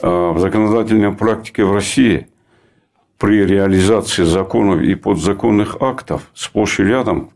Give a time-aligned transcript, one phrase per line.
[0.00, 2.28] э, в законодательной практике в России
[3.18, 7.30] при реализации законов и подзаконных актов сплошь и рядом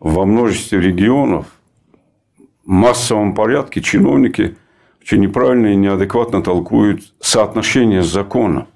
[0.00, 1.46] во множестве регионов
[2.64, 4.56] в массовом порядке чиновники
[5.00, 8.66] очень неправильно и неадекватно толкуют соотношение закона.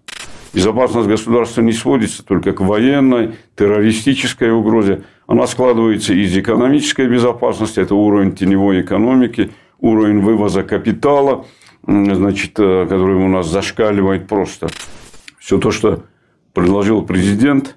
[0.52, 5.02] Безопасность государства не сводится только к военной, террористической угрозе.
[5.27, 9.50] Она складывается из экономической безопасности, это уровень теневой экономики,
[9.80, 11.46] уровень вывоза капитала,
[11.90, 14.68] значит, э, который у нас зашкаливает просто.
[15.38, 16.04] Все то, что
[16.52, 17.76] предложил президент,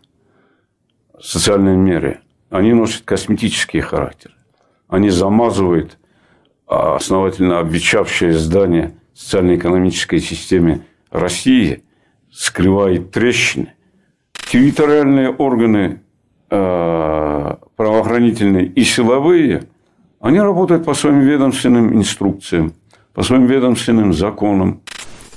[1.20, 4.36] социальные меры, они носят косметический характер.
[4.88, 5.98] Они замазывают
[6.67, 11.84] а, основательно обветшавшее здание социально-экономической системе России,
[12.31, 13.73] скрывает трещины.
[14.34, 16.02] Территориальные органы
[16.50, 19.64] э, правоохранительные и силовые,
[20.20, 22.73] они работают по своим ведомственным инструкциям,
[23.13, 24.81] по своим ведомственным законам.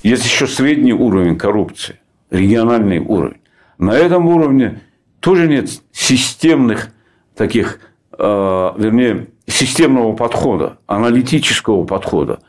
[0.02, 3.40] Есть еще средний уровень коррупции, региональный уровень.
[3.78, 4.80] На этом уровне
[5.20, 6.90] тоже нет системных
[7.34, 7.80] таких,
[8.18, 8.22] э,
[8.76, 12.40] вернее, системного подхода, аналитического подхода.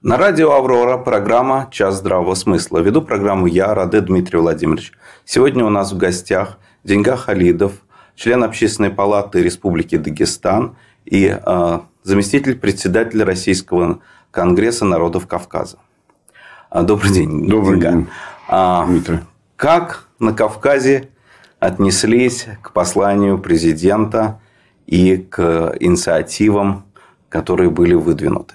[0.00, 2.78] На радио «Аврора» программа «Час здравого смысла».
[2.78, 4.92] Веду программу я, Раде Дмитрий Владимирович.
[5.24, 7.72] Сегодня у нас в гостях Деньга Халидов,
[8.14, 15.78] член Общественной палаты Республики Дагестан и э, заместитель председателя Российского конгресса народов Кавказа.
[16.70, 17.92] А, добрый день, Добрый Деньга.
[17.92, 18.06] день,
[18.48, 19.18] а, Дмитрий.
[19.56, 21.10] Как на Кавказе
[21.60, 24.40] отнеслись к посланию президента
[24.86, 26.86] и к инициативам,
[27.28, 28.54] которые были выдвинуты?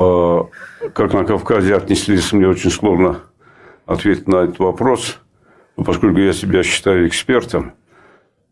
[0.00, 0.48] А,
[0.92, 3.20] как на Кавказе отнеслись, мне очень сложно
[3.86, 5.20] ответить на этот вопрос,
[5.76, 7.72] поскольку я себя считаю экспертом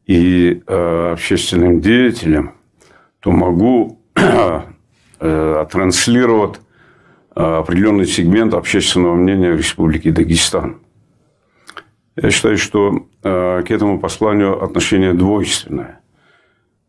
[0.06, 2.52] и а, общественным деятелем,
[3.26, 6.60] то могу э, транслировать
[7.34, 10.76] а, определенный сегмент общественного мнения в Республике Дагестан.
[12.14, 16.00] Я считаю, что к этому посланию отношение двойственное.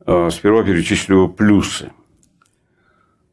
[0.06, 1.92] Сперва перечислю плюсы.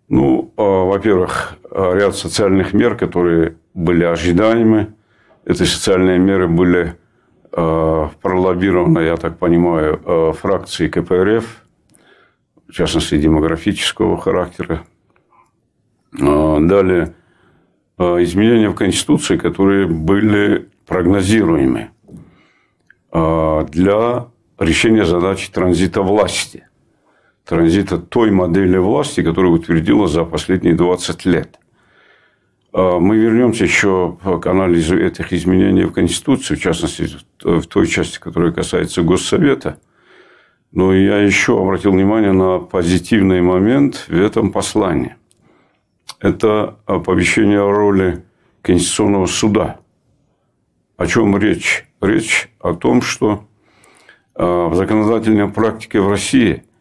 [0.09, 4.95] Ну, во-первых, ряд социальных мер, которые были ожидаемы.
[5.45, 6.97] Эти социальные меры были
[7.53, 11.64] пролоббированы, я так понимаю, фракцией КПРФ,
[12.75, 14.85] в частности, демографического характера.
[16.13, 17.15] Далее,
[17.99, 21.91] изменения в Конституции, которые были прогнозируемы
[23.13, 24.27] для
[24.59, 26.67] решения задачи транзита власти–
[27.45, 31.59] транзита той модели власти, которую утвердила за последние 20 лет.
[32.73, 37.09] А, мы вернемся еще к анализу этих изменений в Конституции, в частности,
[37.43, 39.79] в той части, которая касается Госсовета.
[40.75, 45.17] Но я еще обратил внимание на позитивный момент в этом послании.
[46.21, 48.25] Это оповещение о роли
[48.61, 49.79] Конституционного суда.
[50.99, 51.89] О чем речь?
[52.03, 53.47] Речь о том, что
[54.35, 56.63] а, в законодательной практике в России–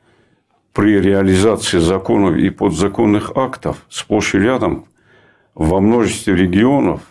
[0.73, 4.85] при реализации законов и подзаконных актов сплошь и рядом
[5.53, 7.01] во множестве регионов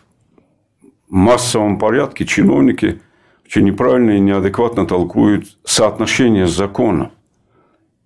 [0.82, 3.00] в массовом порядке чиновники
[3.52, 7.10] очень неправильно и неадекватно толкуют соотношение законов.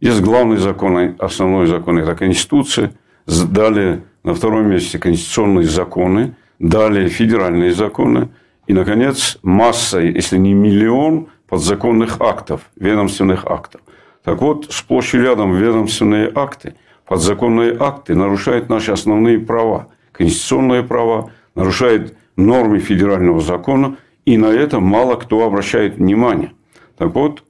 [0.00, 2.92] Есть главный закон, основной закон– это Конституция.
[3.26, 6.34] Далее на втором месте конституционные законы.
[6.58, 8.30] Далее федеральные законы.
[8.66, 13.82] И, наконец, масса, если не миллион подзаконных актов, ведомственных актов.
[14.24, 16.74] Так вот, сплошь и рядом ведомственные акты,
[17.06, 24.80] подзаконные акты нарушают наши основные права, конституционные права, нарушают нормы федерального закона, и на это
[24.80, 26.52] мало кто обращает внимание.
[26.98, 27.42] Так вот,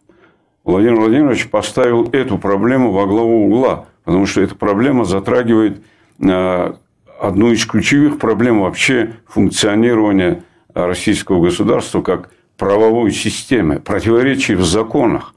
[0.63, 5.83] Владимир Владимирович поставил эту проблему во главу угла, потому что эта проблема затрагивает
[6.21, 6.73] э,
[7.21, 10.45] одну из ключевых проблем вообще функционирования
[10.75, 15.35] российского государства как правовой системы, противоречий в законах.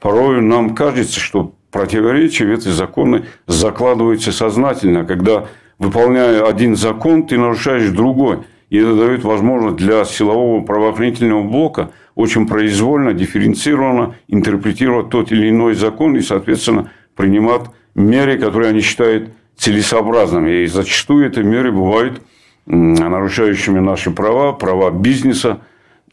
[0.00, 5.46] Порой нам кажется, что противоречия в эти законы закладываются сознательно, когда,
[5.78, 8.40] выполняя один закон, ты нарушаешь другой.
[8.70, 15.74] И это дает возможность для силового правоохранительного блока очень произвольно, дифференцированно интерпретировать тот или иной
[15.74, 17.62] закон и, соответственно, принимать
[17.94, 20.62] меры, которые они считают целесообразными.
[20.62, 22.22] И зачастую эти меры бывают
[22.66, 25.60] нарушающими наши права, права бизнеса,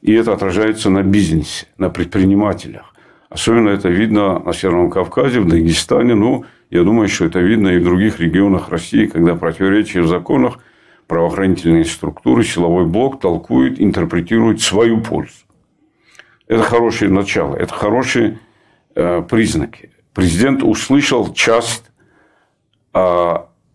[0.02, 2.94] и это отражается на бизнесе, на предпринимателях.
[3.30, 6.16] Особенно это видно на Северном Кавказе, в Дагестане.
[6.16, 10.60] Ну, я думаю, что это видно и в других регионах России, когда противоречия в законах
[11.12, 15.44] правоохранительные структуры, силовой блок толкуют, интерпретируют свою пользу.
[16.48, 18.40] Это хорошее начало, это хорошие
[18.96, 19.92] э, признаки.
[20.14, 21.84] Президент услышал часть
[22.94, 23.34] э,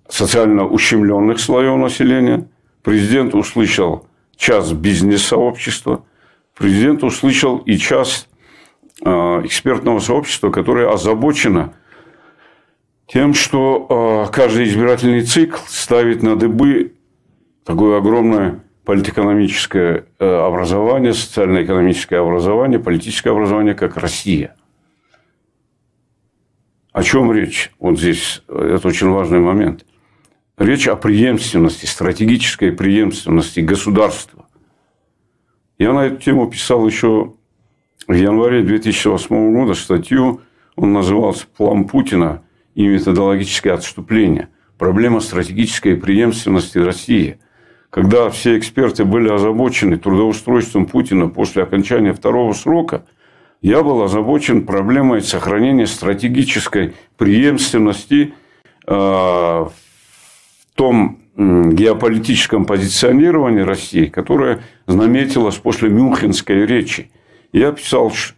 [0.08, 2.48] социально ущемленных слоев населения.
[2.82, 4.06] Президент услышал
[4.38, 6.06] час бизнес-сообщества.
[6.54, 8.28] Президент услышал и час
[9.04, 11.74] а, экспертного сообщества, которое озабочено
[13.06, 16.95] тем, что каждый избирательный цикл ставит на дыбы
[17.66, 24.54] такое огромное политэкономическое э, образование, социально-экономическое образование, политическое образование, как Россия.
[26.92, 27.72] О чем речь?
[27.80, 29.84] Вот здесь это очень важный момент.
[30.56, 34.46] Речь о преемственности, стратегической преемственности государства.
[35.76, 37.34] Я на эту тему писал еще
[38.06, 40.40] в январе 2008 года статью,
[40.76, 42.42] он назывался «План Путина
[42.74, 44.48] и методологическое отступление.
[44.78, 47.40] Проблема стратегической преемственности России»
[47.96, 53.06] когда все эксперты были озабочены трудоустройством Путина после окончания второго срока,
[53.62, 58.34] я был озабочен проблемой сохранения стратегической преемственности
[58.86, 59.72] э, в
[60.74, 67.10] том геополитическом позиционировании России, которое наметилось после Мюнхенской речи.
[67.54, 68.34] Я писал, что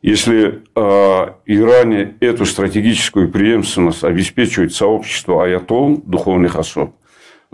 [0.00, 6.94] если э, Иране эту стратегическую преемственность обеспечивает сообщество аятол, духовных особ,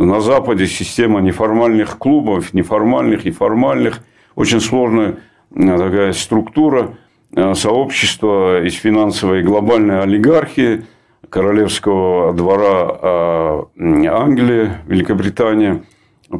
[0.05, 4.01] на Западе система неформальных клубов, неформальных и формальных.
[4.35, 5.17] Очень сложная
[5.55, 6.95] э, такая структура
[7.37, 10.85] э, сообщества из финансовой глобальной олигархии,
[11.29, 15.83] королевского двора э, Англии, Великобритания,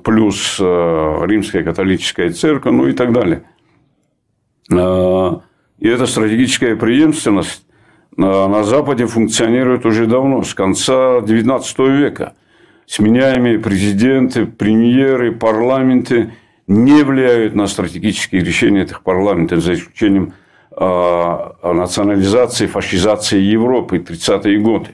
[0.05, 3.43] плюс римская католическая церковь, ну и так далее.
[4.71, 7.67] И эта стратегическая преемственность
[8.17, 12.35] на Западе функционирует уже давно, с конца XIX века–
[12.91, 16.33] сменяемые президенты, премьеры, парламенты
[16.67, 20.33] не влияют на стратегические решения этих парламентов, за исключением
[20.73, 24.89] а, национализации, фашизации Европы 30-е годы.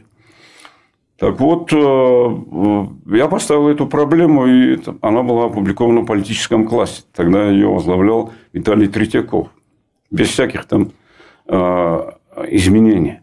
[1.17, 7.05] Так вот, э, я поставил эту проблему, и она была опубликована в политическом классе.
[7.15, 9.49] Тогда ее возглавлял Виталий Третьяков.
[10.11, 10.93] Без всяких там
[11.47, 12.11] э,
[12.51, 13.21] изменений.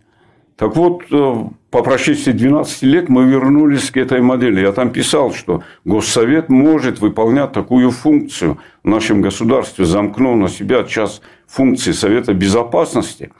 [0.56, 1.44] Так вот, э,
[1.74, 4.62] по прошествии 12 лет мы вернулись к этой модели.
[4.62, 10.84] Я там писал, что Госсовет может выполнять такую функцию в нашем государстве, замкнув на себя
[10.84, 13.32] час функций Совета Безопасности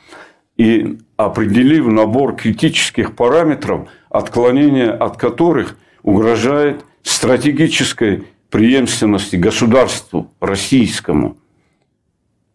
[0.58, 11.38] и определив набор критических параметров, отклонение от которых угрожает стратегической преемственности государству российскому.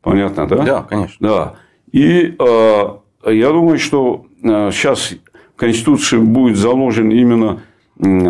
[0.02, 0.56] Понятно, да?
[0.56, 1.16] Да, конечно.
[1.20, 1.54] Да.
[1.92, 5.16] И э, я думаю, что сейчас э,
[5.58, 7.60] Конституции будет заложен именно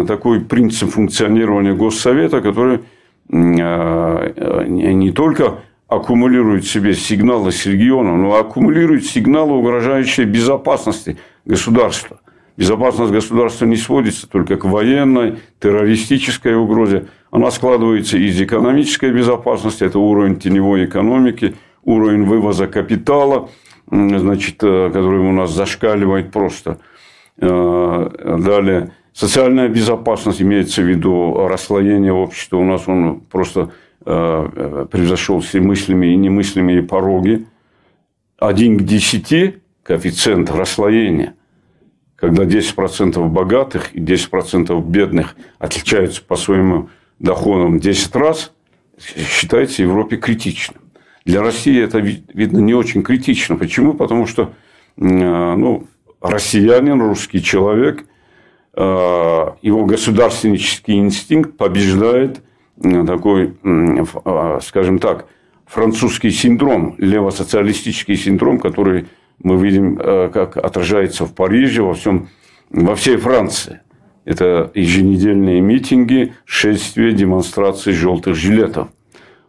[0.07, 2.81] такой принцип функционирования Госсовета, который
[3.31, 5.59] э, не только
[5.89, 12.21] аккумулирует в себе сигналы с региона, но аккумулирует сигналы, угрожающие безопасности государства.
[12.57, 17.07] Безопасность государства не сводится только к военной, террористической угрозе.
[17.31, 21.55] Она складывается из экономической безопасности, это уровень теневой экономики,
[21.85, 23.51] уровень вывоза капитала–
[23.91, 26.79] значит, э, который у нас зашкаливает просто.
[27.41, 32.57] Э, далее, социальная безопасность имеется в виду расслоение общества.
[32.57, 33.71] У нас он просто
[34.05, 37.47] э, превзошел все мыслями и немыслимые пороги.
[38.39, 41.35] Один к десяти коэффициент расслоения,
[42.17, 48.53] когда 10% богатых и 10% бедных отличаются по своим доходам 10 раз,
[48.99, 50.83] считается в Европе критичным.
[51.25, 53.57] Для России это, видно, не очень критично.
[53.57, 53.95] Почему?
[53.95, 54.55] Потому что
[54.97, 55.87] э, ну,
[56.21, 58.05] россиянин, русский человек,
[58.75, 58.81] э,
[59.63, 62.43] его государственнический инстинкт побеждает
[62.83, 63.55] э, такой,
[64.63, 65.27] скажем так,
[65.67, 69.07] французский синдром, левосоциалистический синдром, который
[69.43, 72.29] мы видим, как отражается в Париже, во, всем,
[72.71, 73.81] во всей Франции.
[74.25, 78.89] Это еженедельные митинги, шествия, демонстрации желтых жилетов.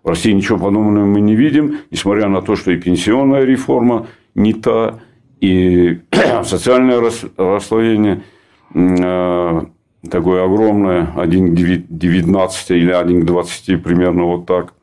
[0.03, 4.53] В России ничего подобного мы не видим, несмотря на то, что и пенсионная реформа не
[4.53, 4.99] та,
[5.41, 5.99] и
[6.43, 6.99] социальное
[7.37, 8.23] расслоение
[8.73, 9.61] э,
[10.09, 14.73] такое огромное, 1 к 19 или 1 к 20, примерно вот так.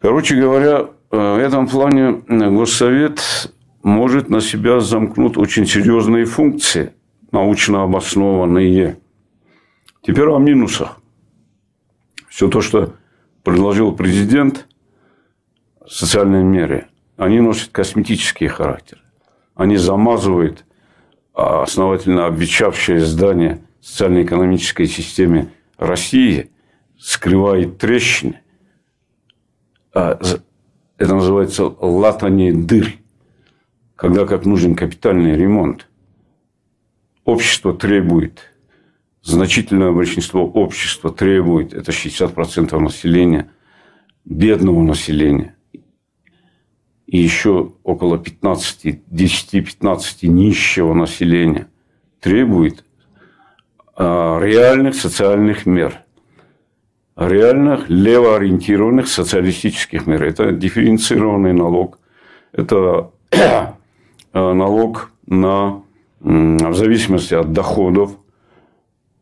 [0.00, 6.92] Короче говоря, э, в этом плане Госсовет может на себя замкнуть очень серьезные функции,
[7.32, 8.98] научно обоснованные.
[10.02, 11.00] Теперь о минусах.
[12.28, 12.94] Все то, что
[13.44, 14.66] предложил президент
[15.86, 19.01] социальные меры, они носят косметический характер.
[19.54, 20.64] Они замазывают
[21.34, 26.50] а, основательно обветшавшее здание социально-экономической системы России,
[26.98, 28.40] скрывает трещины.
[29.94, 30.18] А,
[30.98, 32.92] это называется латание дыр,
[33.96, 35.88] когда как нужен капитальный ремонт.
[37.24, 38.52] Общество требует
[39.22, 43.50] значительное большинство общества требует, это 60% населения,
[44.24, 45.56] бедного населения,
[47.12, 51.68] и еще около 15, 10-15 нищего населения
[52.20, 52.86] требует
[53.94, 56.00] а, реальных социальных мер,
[57.14, 60.24] реальных левоориентированных социалистических мер.
[60.24, 61.98] Это дифференцированный налог,
[62.52, 63.74] это а,
[64.32, 65.82] налог на,
[66.20, 68.16] в зависимости от доходов.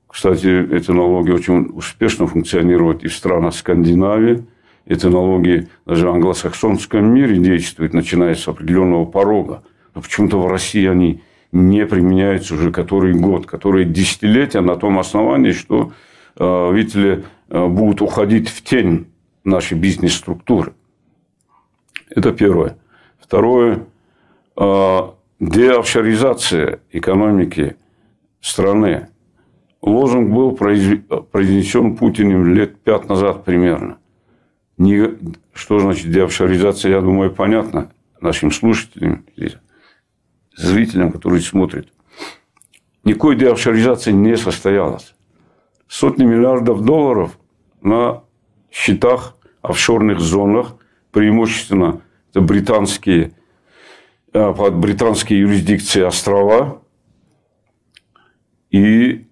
[0.06, 4.47] Кстати, эти налоги очень успешно функционируют и в странах Скандинавии.
[4.87, 9.62] Эти налоги даже в англосаксонском мире действуют, начиная с определенного порога.
[9.94, 11.22] Но почему-то в России они
[11.52, 15.92] не применяются уже который год, которые десятилетия на том основании, что,
[16.38, 19.06] э, видите ли, э, будут уходить в тень
[19.44, 20.75] нашей бизнес-структуры.
[22.08, 22.76] Это первое.
[23.20, 23.84] Второе
[24.56, 25.00] э,–
[25.40, 27.76] деофшоризация экономики
[28.40, 29.08] страны.
[29.82, 33.99] Лозунг был произнесен Путиным лет пять назад примерно.
[34.80, 35.18] Не,
[35.52, 39.26] что значит деофшоризация, я думаю, понятно нашим слушателям
[40.56, 41.88] зрителям, которые смотрят.
[43.04, 45.14] Никакой деофшоризации не состоялось.
[45.87, 47.38] Сотни миллиардов долларов
[47.82, 48.25] на
[48.70, 50.76] счетах офшорных зонах,
[51.10, 53.32] преимущественно это британские,
[54.32, 56.80] э, под британские юрисдикции острова,
[58.70, 59.28] и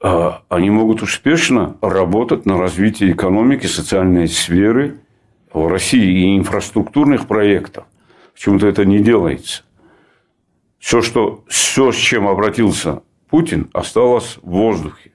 [0.00, 5.00] они могут успешно работать на развитие экономики, социальной сферы
[5.52, 7.84] в России и инфраструктурных проектов.
[8.34, 9.64] Почему-то это не делается
[10.80, 15.12] все, что, все, с чем обратился Путин, осталось в воздухе.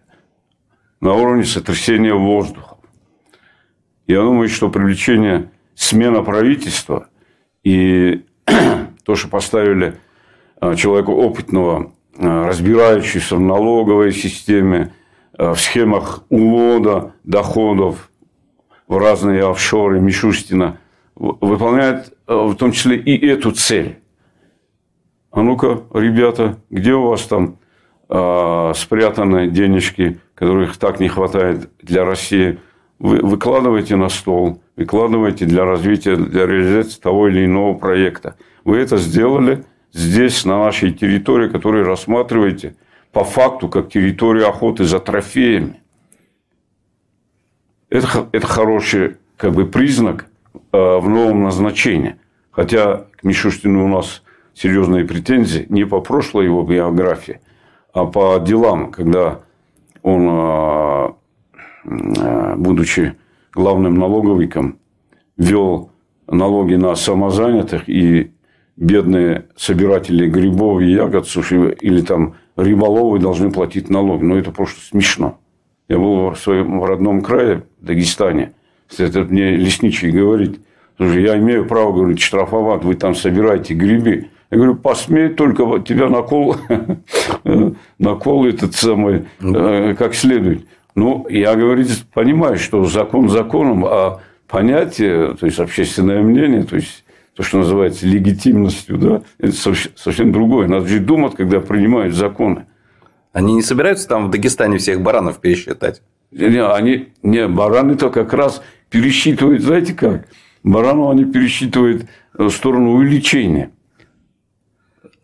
[1.01, 2.77] На уровне сотрясения воздуха.
[4.08, 7.10] Я думаю, что привлечение смена правительства
[7.63, 8.24] и
[9.04, 9.98] то, что поставили
[10.62, 14.93] а, человека опытного, а, разбирающегося в налоговой системе,
[15.38, 18.10] а, в схемах увода доходов
[18.88, 20.77] в разные офшоры Мишустина,
[21.15, 24.00] выполняет в том числе и эту цель
[25.36, 27.57] а ну-ка, ребята, где у вас там
[28.07, 32.57] э, спрятаны денежки, которых так не хватает для России?
[33.00, 38.38] Вы выкладываете на стол, выкладываете для развития, для реализации того или иного проекта.
[38.63, 42.75] Вы это сделали здесь, на нашей территории, которую рассматриваете
[43.12, 45.82] по факту как территорию охоты за трофеями.
[47.89, 52.18] Это, это хороший как бы, признак э, в новом назначении.
[52.51, 54.24] Хотя к Мишустину у нас
[54.54, 57.42] серьезные претензии не по прошлой его биографии,
[57.94, 59.42] а по делам, когда
[60.01, 61.15] он, а,
[61.86, 63.15] а, будучи
[63.54, 64.77] главным налоговиком,
[65.38, 65.92] ввел
[66.27, 68.32] налоги на самозанятых и
[68.77, 74.24] бедные собиратели грибов и ягод, суши, или там рыболовы должны платить налоги.
[74.24, 75.39] Но это просто смешно.
[75.88, 78.53] Я был в своем родном крае, в Дагестане.
[78.98, 80.60] Это мне лесничий говорит,
[80.98, 84.29] слушай, я имею право, говорит, штрафовать, вы там собираете грибы.
[84.51, 86.55] Я говорю, посмей только тебя накол,
[88.00, 90.65] накол этот самый, э, как следует.
[90.96, 97.04] Ну, я, говорит, понимаю, что закон законом, а понятие, то есть общественное мнение, то есть
[97.36, 99.54] то, что называется легитимностью, да, это
[99.96, 100.68] совсем другое.
[100.68, 102.65] Надо же думать, когда принимают законы.
[103.34, 106.01] Они не собираются там в Дагестане всех баранов пересчитать?
[106.32, 110.27] Не, они, не, бараны-то как раз пересчитывают, знаете как?
[110.63, 113.72] Баранов они пересчитывают в сторону увеличения.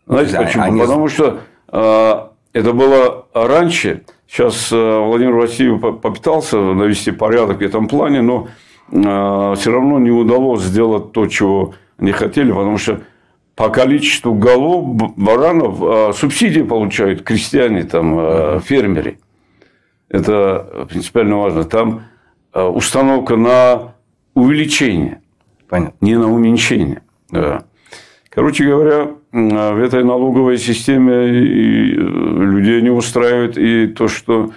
[0.05, 0.63] Знаете да, почему?
[0.63, 0.81] Они...
[0.81, 1.39] Потому что
[1.71, 2.13] э,
[2.51, 4.03] это было раньше.
[4.27, 8.49] Сейчас э, Владимир Васильев попытался навести порядок в этом плане, но
[8.91, 13.01] э, все равно не удалось сделать то, чего не хотели, потому что
[13.55, 19.19] по количеству голов баранов э, субсидии получают крестьяне, там, э, фермеры.
[20.09, 21.63] Это принципиально важно.
[21.63, 22.03] Там
[22.53, 23.93] э, установка на
[24.33, 25.21] увеличение,
[25.69, 25.95] Понятно.
[26.01, 27.03] не на уменьшение.
[27.29, 27.63] Да.
[28.29, 34.51] Короче говоря, в этой налоговой системе э, людей не устраивает и то, что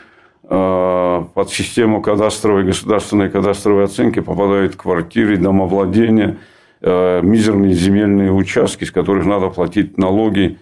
[0.46, 6.36] под систему кадастровой, государственной кадастровой оценки попадают квартиры, домовладения,
[6.84, 10.58] мизерные земельные участки, с которых надо платить налоги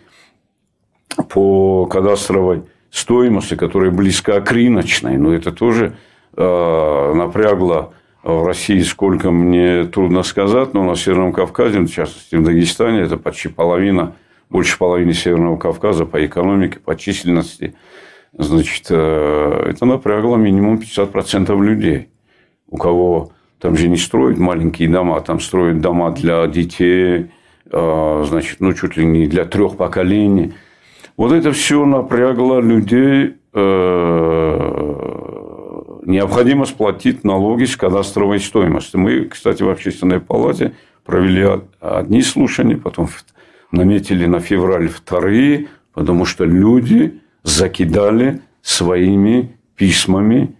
[1.28, 5.16] по кадастровой стоимости, которая близка к рыночной.
[5.16, 5.96] Но это тоже
[6.36, 13.00] напрягло в России сколько, мне трудно сказать, но на Северном Кавказе, в частности в Дагестане,
[13.00, 14.14] это почти половина,
[14.48, 17.74] больше половины Северного Кавказа по экономике, по численности.
[18.32, 22.08] Значит, э, это напрягло минимум 50% людей,
[22.68, 23.31] у кого
[23.62, 27.30] там же не строят маленькие дома, там строят дома для детей,
[27.70, 30.54] э, значит, ну, чуть ли не для трех поколений.
[31.16, 34.72] Вот это все напрягло людей, э,
[36.04, 38.96] необходимо сплатить налоги с кадастровой стоимости.
[38.96, 40.72] Мы, кстати, в общественной палате
[41.04, 41.46] провели
[41.80, 43.10] одни слушания, потом
[43.70, 50.56] наметили на февраль вторые, потому что люди закидали своими письмами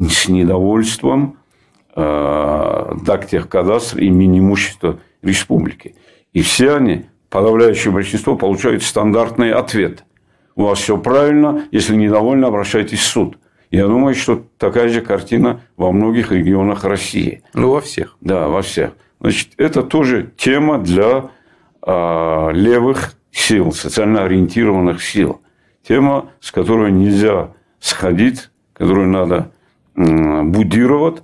[0.00, 1.36] с недовольством
[1.94, 5.94] Дактехкадастр и Минимущество республики.
[6.32, 10.04] И все они, подавляющее большинство, получают стандартный ответ.
[10.54, 13.38] У вас все правильно, если недовольны, обращайтесь в суд.
[13.70, 17.42] Я думаю, что такая же картина во многих регионах России.
[17.54, 18.18] Ну, во всех.
[18.20, 18.92] Да, во всех.
[19.18, 21.30] Значит, это тоже тема для
[21.86, 25.40] э, левых сил, социально ориентированных сил.
[25.86, 29.52] Тема, с которой нельзя сходить, которую надо
[29.96, 31.22] э, будировать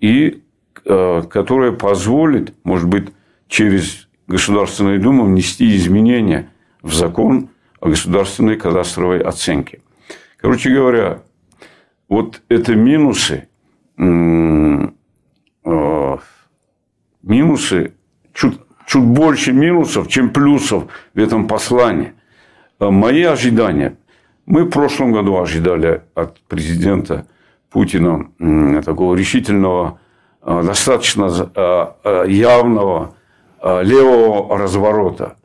[0.00, 0.42] и
[0.84, 3.08] э, которая позволит, может быть,
[3.48, 6.50] через Государственную Думу внести изменения
[6.82, 7.48] в закон
[7.80, 9.80] о государственной кадастровой оценке.
[10.36, 11.22] Короче говоря,
[12.08, 13.48] вот это минусы,
[13.96, 14.88] э,
[17.22, 17.92] минусы,
[18.32, 22.12] чуть, чуть больше минусов, чем плюсов в этом послании.
[22.80, 23.96] Э, мои ожидания.
[24.46, 27.26] Мы в прошлом году ожидали от президента
[27.78, 30.00] Путина такого решительного,
[30.42, 31.94] э, достаточно
[32.26, 33.14] явного
[33.62, 35.36] левого разворота.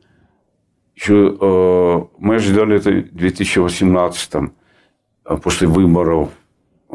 [0.96, 4.52] Еще мы ожидали это в 2018
[5.42, 6.30] после выборов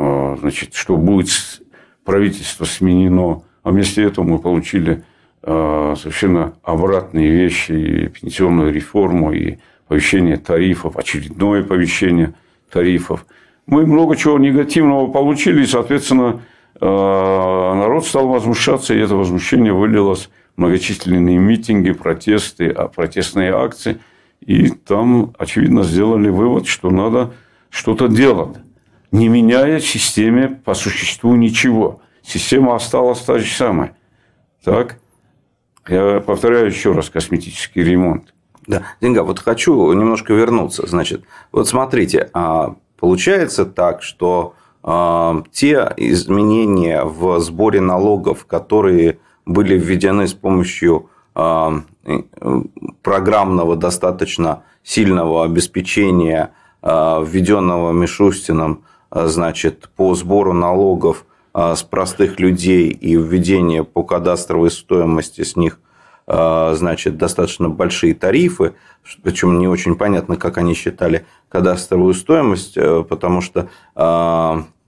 [0.01, 1.61] а, значит, что будет
[2.05, 5.03] правительство сменено, а вместо этого мы получили
[5.43, 9.57] а, совершенно обратные вещи, и пенсионную реформу, и
[9.89, 12.33] повещение тарифов, очередное повещение
[12.71, 13.25] тарифов.
[13.69, 16.41] Мы много чего негативного получили, и, соответственно,
[16.81, 23.99] а, народ стал возмущаться, и это возмущение вылилось в многочисленные митинги, протесты, протестные акции.
[24.41, 27.31] И там, очевидно, сделали вывод, что надо
[27.69, 28.57] что-то делать
[29.11, 32.01] не меняя в системе по существу ничего.
[32.21, 33.95] Система осталась та же самая.
[34.63, 34.99] Так?
[35.87, 38.33] Я повторяю еще раз косметический ремонт.
[38.67, 40.85] Да, Деньга, вот хочу немножко вернуться.
[40.85, 49.77] Значит, вот смотрите, а, получается так, что а, те изменения в сборе налогов, которые были
[49.77, 51.81] введены с помощью а,
[53.01, 62.89] программного достаточно сильного обеспечения, введенного Мишустином а, значит, по сбору налогов а, с простых людей
[62.89, 65.88] и введение по кадастровой стоимости с них а,
[66.29, 68.73] значит, достаточно большие тарифы,
[69.23, 73.69] причем не очень понятно, как они считали кадастровую стоимость, э, потому что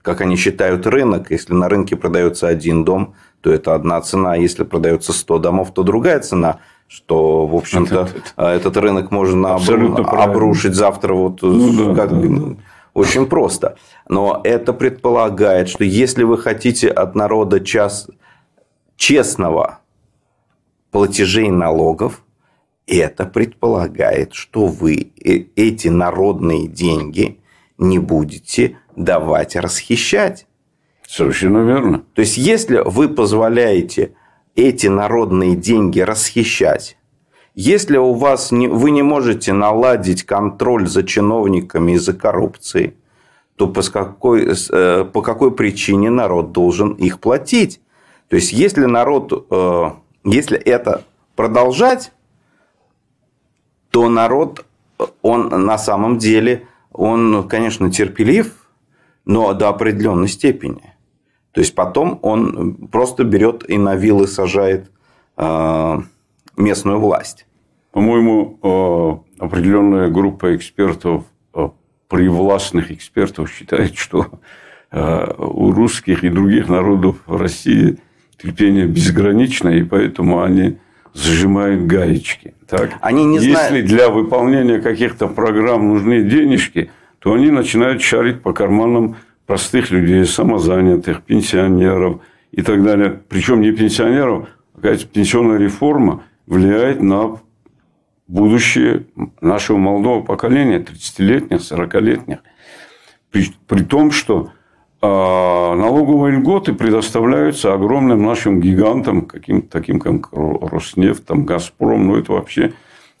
[0.02, 4.64] как они считают рынок, если на рынке продается один дом, то это одна цена, если
[4.64, 10.78] продается 100 домов, то другая цена, что, в общем-то, этот рынок можно Абсолютно обрушить правильно.
[10.78, 12.56] завтра вот ну, как, да, да.
[12.94, 13.76] Очень просто.
[14.08, 18.08] Но это предполагает, что если вы хотите от народа час
[18.96, 19.78] честного
[20.92, 22.22] платежей налогов,
[22.86, 27.40] это предполагает, что вы э, эти народные деньги
[27.78, 30.46] не будете давать расхищать.
[31.08, 32.04] Совершенно верно.
[32.14, 34.14] То есть, если вы позволяете
[34.54, 36.96] эти народные деньги расхищать,
[37.54, 42.94] если у вас не, вы не можете наладить контроль за чиновниками из-за коррупции,
[43.56, 47.80] то по какой, э, по какой причине народ должен их платить?
[48.28, 49.90] То есть, если народ, э,
[50.24, 51.04] если это
[51.36, 52.12] продолжать,
[53.90, 54.64] то народ,
[55.20, 58.54] он на самом деле, он, конечно, терпелив,
[59.24, 60.94] но до определенной степени.
[61.52, 64.90] То есть, потом он просто берет и на вилы сажает
[65.36, 65.98] э,
[66.56, 67.46] местную власть.
[67.92, 68.58] По-моему,
[69.38, 71.68] э, определенная группа экспертов, э,
[72.08, 74.26] привластных экспертов считает, что
[74.94, 77.98] у русских и других народов России
[78.42, 80.78] терпение безгранично, и поэтому они
[81.14, 82.54] зажимают гаечки.
[82.66, 82.92] Так?
[83.00, 83.86] Они не Если знают...
[83.86, 91.22] для выполнения каких-то программ нужны денежки, то они начинают шарить по карманам простых людей, самозанятых,
[91.22, 93.20] пенсионеров и так далее.
[93.28, 97.38] Причем не пенсионеров, а какая-то пенсионная реформа влияет на
[98.26, 99.06] будущее
[99.40, 102.38] нашего молодого поколения, 30-летних, 40-летних.
[103.30, 104.50] При, при том, что
[105.02, 112.72] налоговые льготы предоставляются огромным нашим гигантам, каким таким как Роснефть, там, Газпром, но это вообще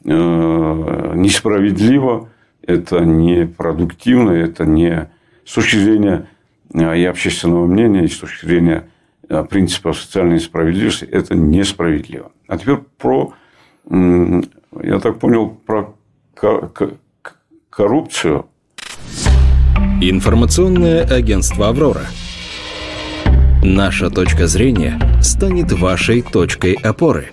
[0.04, 2.28] э, несправедливо,
[2.62, 5.10] это непродуктивно, это не
[5.44, 6.28] с точки зрения
[6.72, 8.88] э, и общественного мнения, и с точки зрения
[9.28, 12.30] э, принципа социальной справедливости, это несправедливо.
[12.46, 13.34] А теперь про
[13.90, 15.94] я так понял, про
[17.70, 18.46] коррупцию.
[20.04, 22.06] Информационное агентство «Аврора».
[23.62, 27.30] Наша точка зрения станет вашей точкой опоры.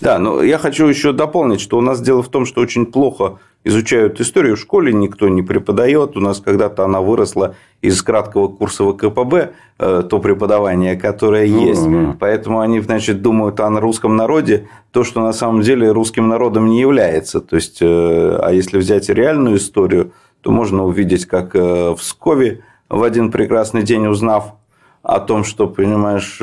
[0.00, 3.38] Да, но я хочу еще дополнить, что у нас дело в том, что очень плохо
[3.62, 6.16] изучают историю в школе, никто не преподает.
[6.16, 11.88] У нас когда-то она выросла из краткого курса ВКПБ, э, то преподавание, которое ну, есть.
[11.88, 12.16] Да.
[12.18, 16.80] Поэтому они, значит, думают о русском народе, то, что на самом деле русским народом не
[16.80, 17.40] является.
[17.40, 22.62] То есть, э, а если взять реальную историю, то можно увидеть, как э, в Скове
[22.88, 24.54] в один прекрасный день, узнав
[25.02, 26.40] о том, что, понимаешь,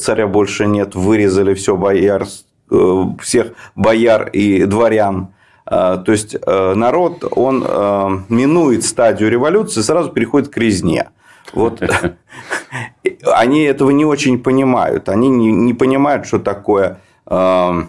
[0.00, 2.24] царя больше нет, вырезали все бояр,
[3.20, 5.28] всех бояр и дворян
[5.64, 11.10] а, то есть э, народ, он э, минует стадию революции, сразу переходит к резне.
[11.52, 11.82] Вот
[13.32, 15.08] они этого не очень понимают.
[15.08, 17.82] Они не, понимают, что такое э,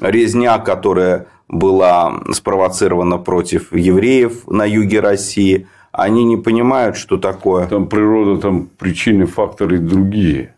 [0.00, 5.66] резня, которая была спровоцирована против евреев на юге России.
[5.90, 7.66] Они не понимают, что такое.
[7.66, 10.54] Там природа, там причины, факторы другие.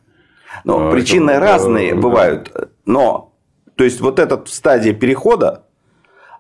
[0.65, 2.53] Но а, причины это, разные да, бывают.
[2.85, 3.33] Но
[3.75, 5.65] то есть вот эта стадия перехода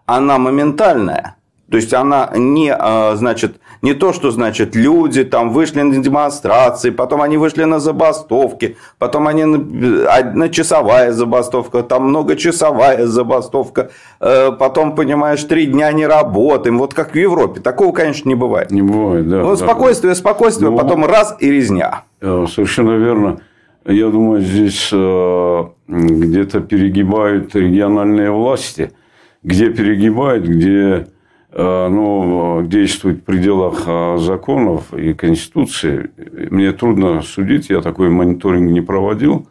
[0.04, 1.36] она моментальная.
[1.72, 6.90] То есть она не, а, значит, не то, что значит люди там вышли на демонстрации,
[6.90, 14.94] потом они вышли на забастовки, потом они на часовая забастовка, там многочасовая забастовка, э, потом,
[14.94, 16.76] понимаешь, три дня не работаем.
[16.78, 17.62] Вот как в Европе.
[17.62, 18.70] Такого, конечно, не бывает.
[18.70, 19.40] Не бывает, да.
[19.40, 22.02] Ну, спокойствие, спокойствие, ну, потом раз и резня.
[22.20, 23.40] Э, совершенно верно.
[23.86, 28.92] Я думаю, здесь э, где-то перегибают региональные власти–
[29.42, 31.08] где перегибает, где
[31.52, 36.10] э, ну, действует в пределах э, законов и Конституции.
[36.50, 39.46] Мне трудно судить, я такой мониторинг не проводил,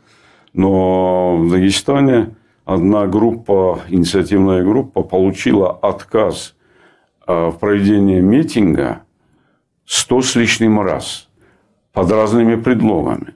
[0.54, 2.36] но в Дагестане
[2.66, 6.56] одна группа, инициативная группа, получила отказ
[7.28, 9.04] э, в проведении митинга
[9.86, 11.30] сто с лишним раз
[11.94, 13.34] под разными предлогами.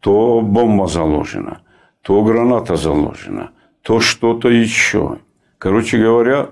[0.00, 1.62] То бомба заложена,
[2.02, 3.50] то граната заложена,
[3.82, 5.18] то что-то еще.
[5.58, 6.50] Короче говоря,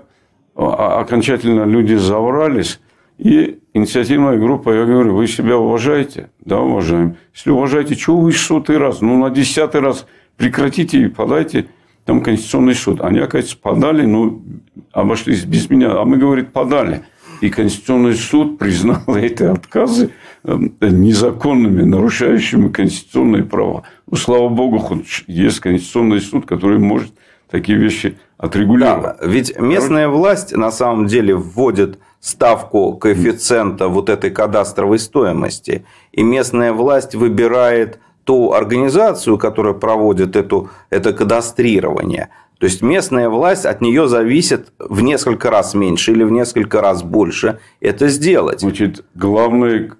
[0.55, 2.79] окончательно люди заврались,
[3.17, 6.31] и инициативная группа, я говорю, вы себя уважаете?
[6.43, 7.17] Да, уважаем.
[7.35, 9.01] Если уважаете, чего вы сотый раз?
[9.01, 11.67] Ну, на десятый раз прекратите и подайте
[12.05, 13.01] там Конституционный суд.
[13.01, 14.43] Они, оказывается, подали, ну,
[14.91, 15.91] обошлись без меня.
[15.99, 17.03] А мы, говорит, подали.
[17.41, 20.11] И Конституционный суд признал эти отказы
[20.43, 23.83] эм, незаконными, нарушающими конституционные права.
[24.09, 27.13] Ну, слава богу, хоть есть Конституционный суд, который может
[27.49, 29.17] такие вещи отрегулировать.
[29.19, 35.85] Да, ведь местная власть на самом деле вводит ставку коэффициента вот этой кадастровой стоимости.
[36.11, 42.29] И местная власть выбирает ту организацию, которая проводит эту, это кадастрирование.
[42.59, 47.01] То есть местная власть от нее зависит в несколько раз меньше или в несколько раз
[47.01, 48.61] больше это сделать.
[48.61, 49.91] Значит, главное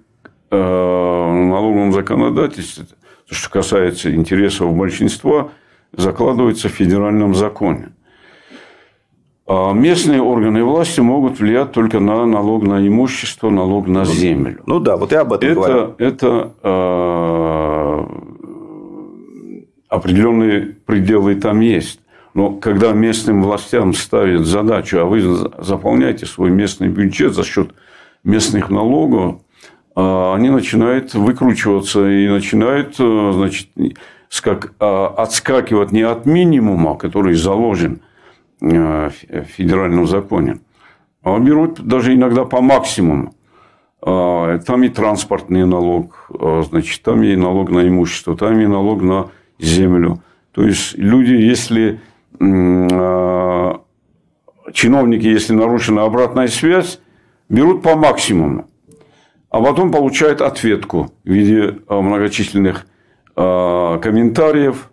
[0.50, 2.86] э, налоговом законодательстве,
[3.28, 5.50] что касается интересов большинства,
[5.96, 7.88] закладывается в федеральном законе.
[9.46, 14.60] А местные органы власти могут влиять только на налог на имущество, налог на землю.
[14.66, 15.94] Ну да, вот я об этом это, говорю.
[15.98, 18.04] Это э,
[19.88, 22.00] определенные пределы там есть.
[22.34, 25.20] Но когда местным властям ставят задачу, а вы
[25.58, 27.74] заполняете свой местный бюджет за счет
[28.22, 29.40] местных налогов,
[29.96, 33.70] э, они начинают выкручиваться и начинают э, значит,
[34.28, 38.02] скак, отскакивать не от минимума, который заложен–
[38.62, 40.60] федеральном законе.
[41.22, 43.34] А берут даже иногда по максимуму.
[44.00, 49.02] А, там и транспортный налог, а, значит, там и налог на имущество, там и налог
[49.02, 50.22] на землю.
[50.52, 52.00] То есть люди, если
[54.72, 56.98] чиновники, если нарушена обратная связь,
[57.48, 58.66] берут по максимуму,
[59.48, 62.86] а потом получают ответку в виде многочисленных
[63.34, 64.91] комментариев, Э, э,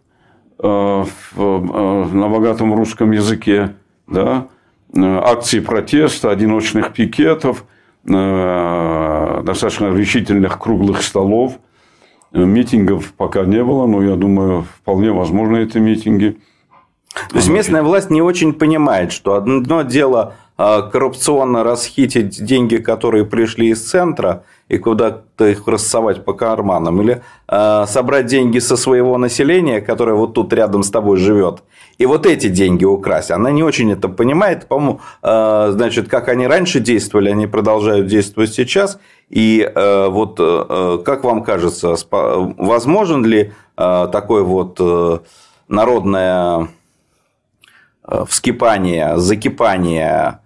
[0.61, 3.75] на богатом русском языке,
[4.07, 4.47] да,
[4.93, 7.65] э, акции протеста, одиночных пикетов,
[8.03, 11.59] достаточно решительных круглых столов.
[12.31, 16.37] Митингов пока не было, но я думаю, вполне возможно эти митинги.
[17.29, 23.69] То есть местная власть не очень понимает, что одно дело коррупционно расхитить деньги, которые пришли
[23.69, 29.81] из центра, и куда-то их рассовать по карманам, или э, собрать деньги со своего населения,
[29.81, 31.63] которое вот тут рядом с тобой живет,
[31.97, 33.31] и вот эти деньги украсть.
[33.31, 38.53] Она не очень это понимает, по-моему, э, значит, как они раньше действовали, они продолжают действовать
[38.53, 38.99] сейчас.
[39.29, 45.19] И э, вот э, как вам кажется, возможен ли э, такое вот э,
[45.67, 46.67] народное
[48.27, 50.39] вскипание, закипание,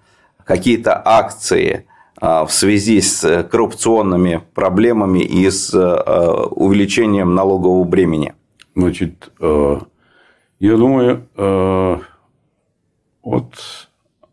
[0.45, 1.87] какие-то акции–
[2.21, 5.73] в связи с коррупционными проблемами и с
[6.51, 8.33] увеличением налогового бремени?
[8.75, 11.27] Значит, я думаю,
[13.23, 13.53] вот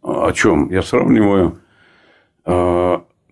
[0.02, 0.70] о чем?
[0.70, 1.58] Я сравниваю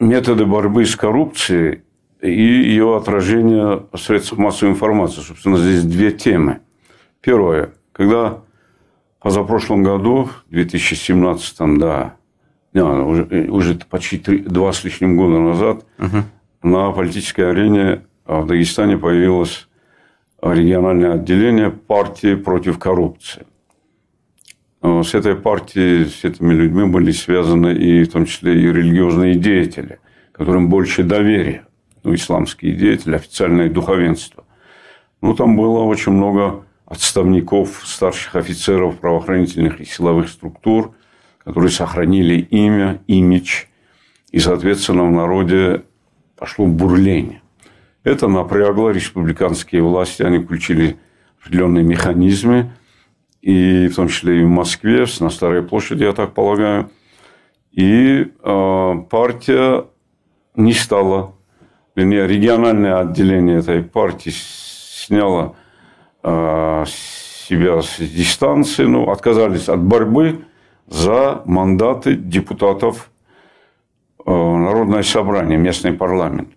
[0.00, 1.82] методы борьбы с коррупцией
[2.20, 5.20] и ее отражение в средствах массовой информации.
[5.20, 6.62] Собственно, здесь две темы.
[7.20, 7.74] Первое.
[7.92, 8.40] Когда
[9.20, 12.16] позапрошлом году, в 2017, да,
[12.74, 16.24] не, уже, уже почти три, два с лишним года назад, угу.
[16.62, 19.68] на политической арене в Дагестане появилось
[20.42, 23.46] региональное отделение партии против коррупции.
[24.82, 29.98] С этой партией, с этими людьми были связаны и в том числе и религиозные деятели,
[30.30, 31.66] которым больше доверия.
[32.04, 34.44] Ну, исламские деятели, официальное духовенство.
[35.20, 40.94] Ну, там было очень много отставников, старших офицеров правоохранительных и силовых структур,
[41.48, 43.64] которые сохранили имя, имидж,
[44.32, 45.84] и, соответственно, в народе
[46.36, 47.40] пошло бурление.
[48.04, 50.98] Это напрягло республиканские власти, они включили
[51.40, 52.70] определенные механизмы,
[53.40, 56.90] и в том числе и в Москве, на Старой площади, я так полагаю.
[57.72, 59.86] И э, партия
[60.54, 61.34] не стала,
[61.96, 65.56] вернее, региональное отделение этой партии сняло
[66.22, 70.44] э, себя с дистанции, ну, отказались от борьбы
[70.88, 73.10] за мандаты депутатов
[74.24, 76.48] э, Народное собрание, местный парламент.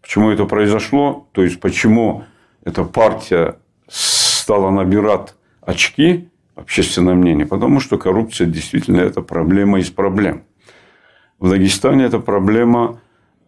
[0.00, 1.28] Почему это произошло?
[1.32, 2.24] То есть, почему
[2.64, 3.56] эта партия
[3.88, 10.42] стала набирать очки общественное мнение, потому что коррупция действительно это проблема из проблем.
[11.38, 13.00] В Дагестане эта проблема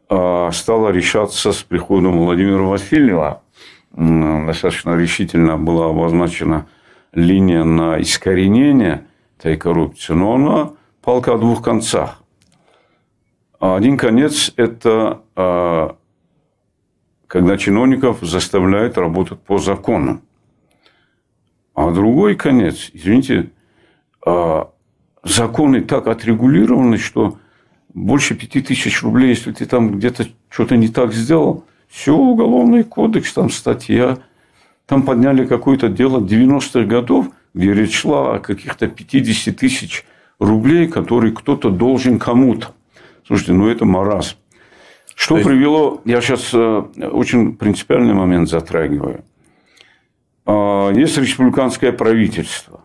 [0.08, 3.42] а, стала решаться с приходом Владимира Васильева.
[3.92, 6.66] Достаточно решительно была обозначена
[7.12, 9.06] линия на искоренение
[9.44, 12.22] этой коррупции, но она палка о двух концах.
[13.60, 15.96] Один конец– это а,
[17.26, 20.22] когда чиновников заставляют работать по закону.
[21.74, 23.50] А другой конец, извините,
[24.24, 24.70] а,
[25.22, 27.38] законы так отрегулированы, что
[27.92, 33.32] больше пяти тысяч рублей, если ты там где-то что-то не так сделал, все, уголовный кодекс,
[33.34, 34.18] там статья.
[34.86, 40.04] Там подняли какое-то дело 90-х годов, где речь шла о каких-то 50 тысяч
[40.38, 42.74] рублей, которые кто-то должен кому-то.
[43.26, 44.36] Слушайте, ну это маразм.
[45.14, 45.48] Что есть...
[45.48, 49.24] привело, я сейчас э, очень принципиальный момент затрагиваю.
[50.44, 52.84] А, есть республиканское правительство,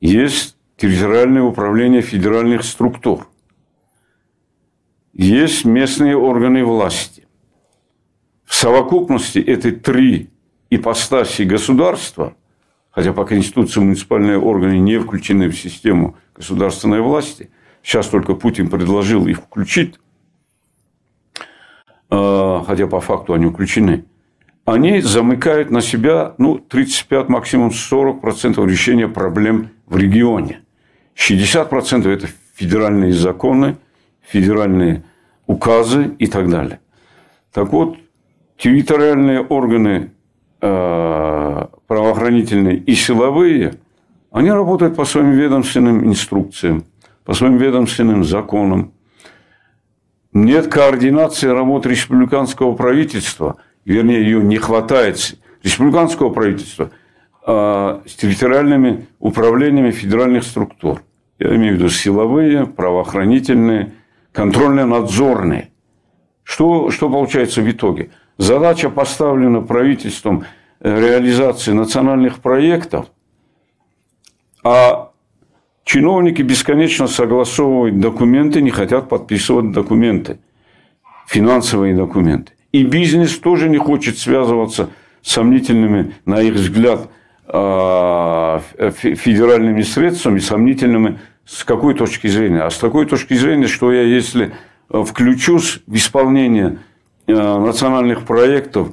[0.00, 3.26] есть территориальное управление федеральных структур,
[5.12, 7.26] есть местные органы власти.
[8.44, 10.30] В совокупности эти три
[10.70, 12.34] ипостаси государства,
[12.90, 17.50] хотя по Конституции муниципальные органы не включены в систему государственной власти,
[17.82, 19.98] сейчас только Путин предложил их включить,
[22.08, 24.04] а, хотя по факту они включены–
[24.64, 30.60] они замыкают на себя ну, 35, максимум 40% решения проблем в регионе.
[31.16, 33.78] 60% это федеральные законы,
[34.22, 35.02] федеральные
[35.46, 36.80] указы и так далее.
[37.52, 37.96] Так вот,
[38.56, 40.12] территориальные органы
[40.60, 40.66] э,
[42.14, 43.74] правоохранительные и силовые,
[44.30, 46.84] они работают по своим ведомственным инструкциям,
[47.24, 48.92] по своим ведомственным законам.
[50.32, 56.90] Нет координации работы республиканского правительства– вернее, ее не хватает республиканского правительства
[57.42, 61.02] а с территориальными управлениями федеральных структур.
[61.38, 63.92] Я имею в виду силовые, правоохранительные,
[64.32, 65.70] контрольно-надзорные.
[66.42, 68.10] Что, что получается в итоге?
[68.36, 70.44] Задача поставлена правительством
[70.80, 73.06] реализации национальных проектов,
[74.64, 75.10] а
[75.84, 80.38] чиновники бесконечно согласовывают документы, не хотят подписывать документы,
[81.26, 82.52] финансовые документы.
[82.72, 84.90] И бизнес тоже не хочет связываться
[85.22, 87.08] с сомнительными, на их взгляд,
[87.46, 92.62] а, федеральными средствами, сомнительными с какой точки зрения?
[92.62, 94.52] А с такой точки зрения, что я, если
[94.88, 96.78] включусь в исполнение
[97.26, 98.92] а, национальных проектов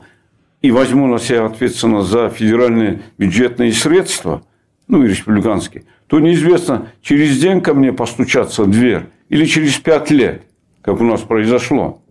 [0.62, 4.43] и возьму на себя ответственность за федеральные бюджетные средства,
[4.88, 10.10] ну и республиканские, то неизвестно, через день ко мне постучаться в дверь или через пять
[10.10, 10.43] лет,
[10.82, 12.02] как у нас произошло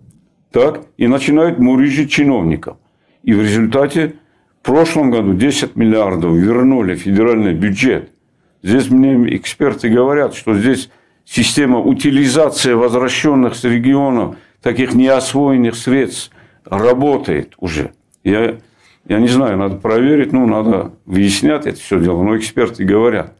[0.52, 2.78] так, и начинают мурыжить чиновников.
[3.22, 4.14] И в результате
[4.62, 8.10] в прошлом году 10 миллиардов вернули в федеральный бюджет.
[8.62, 10.90] Здесь мне эксперты говорят, что здесь
[11.24, 16.30] система утилизации возвращенных с регионов таких неосвоенных средств
[16.64, 17.92] работает уже.
[18.26, 18.58] Я,
[19.06, 23.34] я не знаю, надо проверить, ну, надо выяснять это все дело, но эксперты говорят.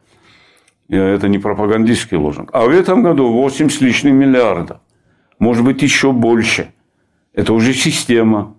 [0.87, 2.49] Я, это не пропагандистский ложник.
[2.53, 4.79] А в этом году 8 с лишним миллиардов.
[5.39, 6.71] может быть, еще больше.
[7.33, 8.55] Это уже система,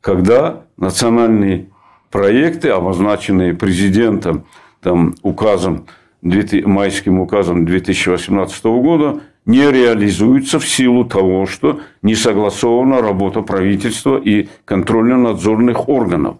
[0.00, 1.70] когда национальные
[2.12, 4.46] проекты, обозначенные президентом,
[4.80, 5.86] там, указом,
[6.22, 14.48] майским указом 2018 года, не реализуются в силу того, что не согласована работа правительства и
[14.66, 16.36] контрольно-надзорных органов.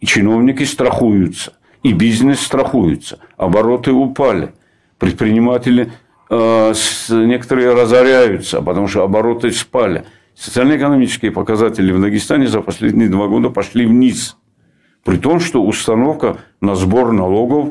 [0.00, 4.54] И чиновники страхуются, и бизнес страхуется, обороты упали,
[4.98, 5.92] предприниматели
[6.30, 6.74] э,
[7.10, 10.04] некоторые разоряются, потому что обороты спали.
[10.36, 14.36] Социально-экономические показатели в Дагестане за последние два года пошли вниз.
[15.02, 17.70] При том, что установка на сбор налогов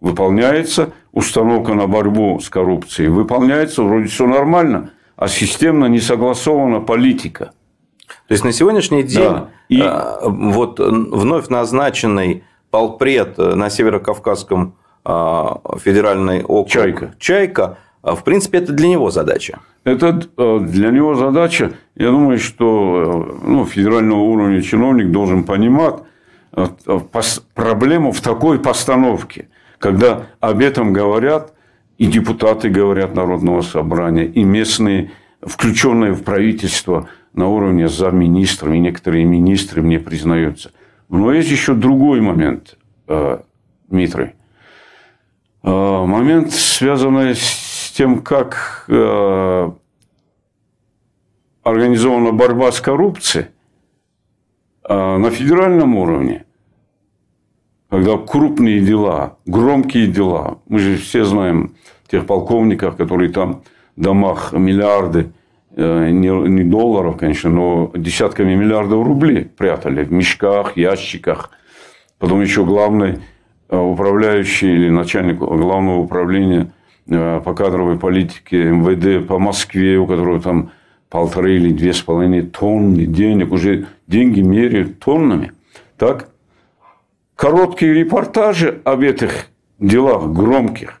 [0.00, 7.52] выполняется, установка на борьбу с коррупцией выполняется, вроде все нормально, а системно не согласована политика.
[8.26, 9.48] То есть на сегодняшний день да.
[9.68, 9.80] И...
[9.80, 14.74] А, вот вновь назначенный полпред на Северо-Кавказском
[15.04, 17.14] а, федеральный округ Чайка.
[17.18, 19.60] Чайка, в принципе, это для него задача.
[19.84, 21.74] Это для него задача.
[21.94, 25.96] Я думаю, что ну, федерального уровня чиновник должен понимать
[27.54, 29.48] проблему в такой постановке–
[29.84, 31.52] когда об этом говорят
[31.98, 35.10] и депутаты говорят Народного собрания, и местные,
[35.42, 40.72] включенные в правительство на уровне замминистров, и некоторые министры мне признаются.
[41.10, 43.40] Но есть еще другой момент, э,
[43.88, 44.30] Дмитрий.
[45.62, 49.70] Э, момент, связанный с тем, как э,
[51.62, 53.48] организована борьба с коррупцией
[54.88, 56.46] на федеральном уровне–
[57.94, 61.74] когда крупные дела, громкие дела, мы же все знаем
[62.08, 63.62] тех полковников, которые там
[63.96, 65.30] в домах миллиарды,
[65.76, 71.52] э, не долларов, конечно, но десятками миллиардов рублей прятали в мешках, ящиках.
[72.18, 73.20] Потом еще главный
[73.68, 76.72] э, управляющий или начальник главного управления
[77.06, 80.72] э, по кадровой политике МВД по Москве, у которого там
[81.08, 85.52] полторы или две с половиной тонны денег, уже деньги меряют тоннами.
[85.96, 86.33] Так?
[87.36, 91.00] Короткие репортажи об этих делах громких,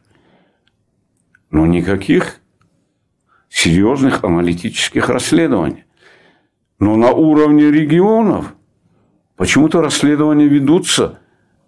[1.50, 2.40] но никаких
[3.48, 5.84] серьезных аналитических расследований.
[6.78, 8.54] Но на уровне регионов
[9.36, 11.20] почему-то расследования ведутся,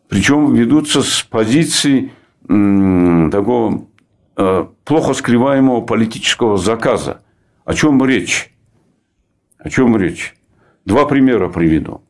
[0.08, 3.86] причем ведутся с позиции такого
[4.36, 7.22] э, плохо скрываемого политического заказа.
[7.64, 8.52] О чем речь?
[9.58, 10.36] О чем речь?
[10.84, 12.02] Два примера приведу.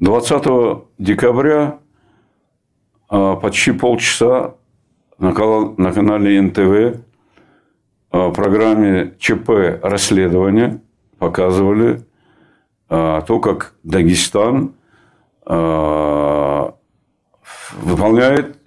[0.00, 1.80] 20 декабря
[3.08, 4.54] а, почти полчаса
[5.18, 7.00] на канале НТВ
[8.10, 10.80] а, в программе ЧП расследования
[11.18, 12.06] показывали
[12.88, 14.74] а, то, как Дагестан
[17.82, 18.58] выполняет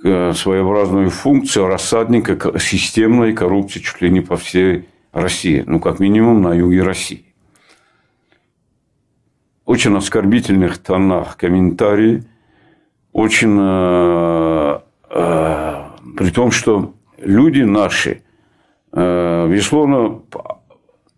[0.00, 5.64] своеобразную функцию рассадника системной коррупции чуть ли не по всей России.
[5.66, 7.31] Ну, как минимум, на юге России
[9.72, 12.24] очень оскорбительных тонах комментарии,
[13.12, 15.82] очень э, э,
[16.14, 18.20] при том, что люди наши,
[18.92, 20.20] э, безусловно,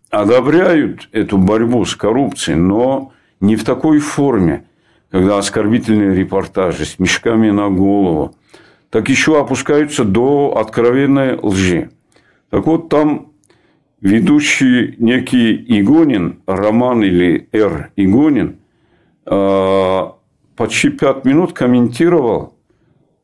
[0.09, 4.63] одобряют эту борьбу с коррупцией, но не в такой форме,
[5.11, 8.35] когда оскорбительные репортажи с мешками на голову,
[8.89, 11.89] так еще опускаются до откровенной лжи.
[12.49, 13.33] Так вот, там
[14.05, 17.91] ведущий некий Игонин, Роман или Р.
[17.95, 18.57] Игонин,
[19.25, 20.15] а,
[20.55, 22.53] почти пять минут комментировал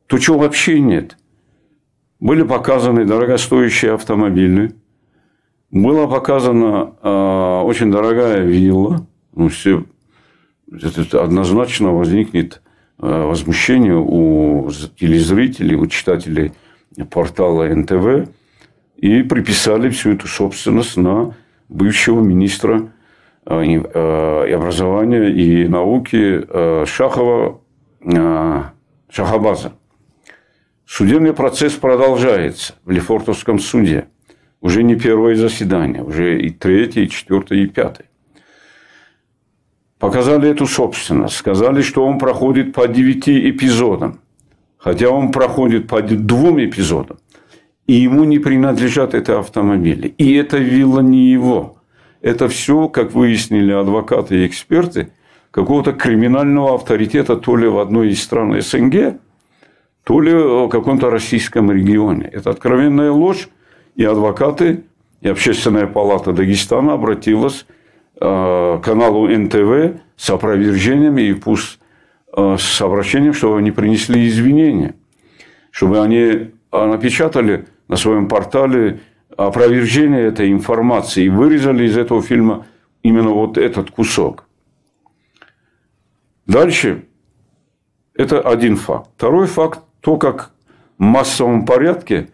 [0.08, 1.16] то, чего вообще нет.
[2.18, 4.74] Были показаны дорогостоящие автомобили,
[5.70, 9.06] была показана а, очень дорогая вилла.
[9.36, 9.84] Ну, все,
[11.12, 12.60] однозначно возникнет
[12.98, 14.68] а, возмущение у
[14.98, 16.52] телезрителей, у читателей
[17.08, 18.28] портала НТВ
[19.02, 21.34] и приписали всю эту собственность на
[21.68, 22.92] бывшего министра
[23.44, 27.60] э, э, и образования и науки э, Шахова
[29.10, 29.72] Шахабаза.
[30.86, 34.06] Судебный процесс продолжается в Лефортовском суде.
[34.60, 38.06] Уже не первое заседание, уже и третье, и четвертое, и пятое.
[39.98, 41.36] Показали эту собственность.
[41.36, 44.20] Сказали, что он проходит по девяти эпизодам.
[44.78, 47.18] Хотя он проходит по двум эпизодам
[47.86, 50.08] и ему не принадлежат эти автомобили.
[50.18, 51.76] И эта вилла не его.
[52.20, 55.12] Это все, как выяснили адвокаты и эксперты,
[55.50, 59.18] какого-то криминального авторитета то ли в одной из стран СНГ,
[60.04, 62.28] то ли в каком-то российском регионе.
[62.32, 63.48] Это откровенная ложь.
[63.94, 64.84] И адвокаты,
[65.20, 67.66] и Общественная палата Дагестана обратилась
[68.18, 71.78] э, к каналу НТВ с опровержением и пусть
[72.34, 74.94] э, с обращением, чтобы они принесли извинения.
[75.70, 79.00] Чтобы они напечатали на своем портале
[79.36, 82.64] опровержение этой информации и вырезали из этого фильма
[83.02, 84.46] именно вот этот кусок.
[86.46, 87.04] Дальше
[88.14, 89.10] это один факт.
[89.18, 90.52] Второй факт– то, как
[90.96, 92.30] в массовом порядке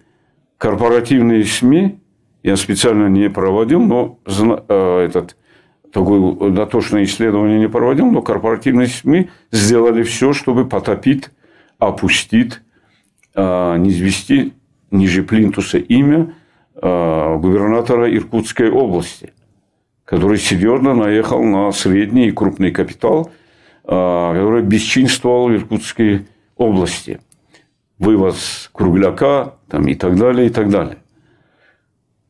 [0.59, 1.98] корпоративные СМИ,
[2.44, 5.36] я специально не проводил, но э, этот,
[5.92, 11.30] такое дотошное исследование не проводил, но корпоративные СМИ сделали все, чтобы потопить,
[11.80, 12.61] опустить,
[13.34, 14.54] э, не извести
[14.91, 16.34] ниже плинтуса имя
[16.74, 19.32] э, губернатора Иркутской области,
[20.05, 23.30] который серьезно наехал на средний и крупный капитал,
[23.84, 26.26] который бесчинствовал в Иркутской
[26.57, 27.20] области–
[27.99, 30.99] вывоз кругляка там, и так далее, и так далее.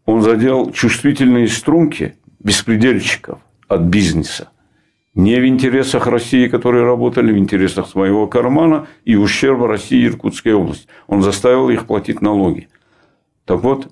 [0.07, 4.49] Он задел чувствительные струнки беспредельщиков от бизнеса.
[5.19, 10.55] Не в интересах России, которые работали, в интересах своего кармана и ущерба России и Иркутской
[10.55, 10.87] области.
[11.07, 12.69] Он заставил их платить налоги.
[13.45, 13.89] Так вот,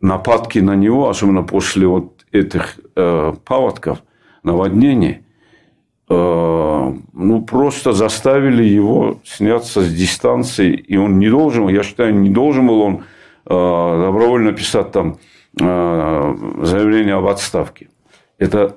[0.00, 4.02] нападки на него, особенно после вот этих э, паводков,
[4.42, 5.20] наводнений,
[6.12, 12.30] Э, ну, просто заставили его сняться с дистанции, и он не должен, я считаю, не
[12.30, 13.04] должен был он
[13.46, 15.18] э, добровольно писать там
[15.60, 17.90] э, заявление об отставке.
[18.38, 18.76] Это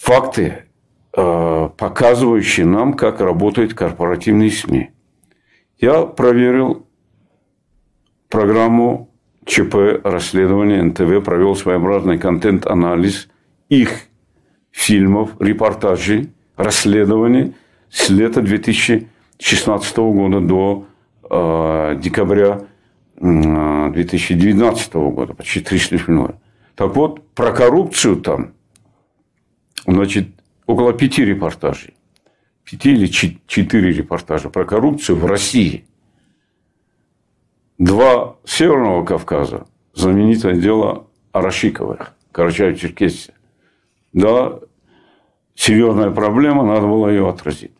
[0.00, 0.64] факты,
[1.12, 4.90] показывающие нам, как работают корпоративные СМИ.
[5.78, 6.86] Я проверил
[8.28, 9.10] программу
[9.44, 13.28] ЧП расследования НТВ, провел своеобразный контент-анализ
[13.68, 13.90] их
[14.70, 17.54] фильмов, репортажей, расследований
[17.90, 20.86] с лета 2016 года до
[21.28, 22.62] э, декабря
[23.16, 26.34] 2019 года, почти три с лишним
[26.74, 28.52] Так вот, про коррупцию там,
[29.86, 30.28] значит,
[30.66, 31.94] около пяти репортажей.
[32.64, 35.84] Пяти или четыре репортажа про коррупцию в России.
[37.78, 43.32] Два Северного Кавказа, знаменитое дело Арашиковых, Карачаево-Черкесия
[44.12, 44.58] да,
[45.54, 47.72] серьезная проблема, надо было ее отразить.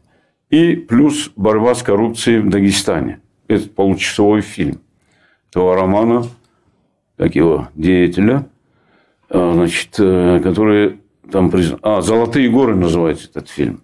[0.48, 3.20] И плюс борьба с коррупцией в Дагестане.
[3.48, 4.80] Это получасовой фильм
[5.51, 6.24] этого романа,
[7.16, 8.46] как его, деятеля,
[9.28, 10.99] а, значит, э, который
[11.31, 11.51] там.
[11.83, 13.83] А, «Золотые горы» называется этот фильм.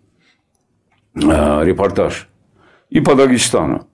[1.24, 2.28] А, репортаж.
[2.90, 3.86] И по Дагестану.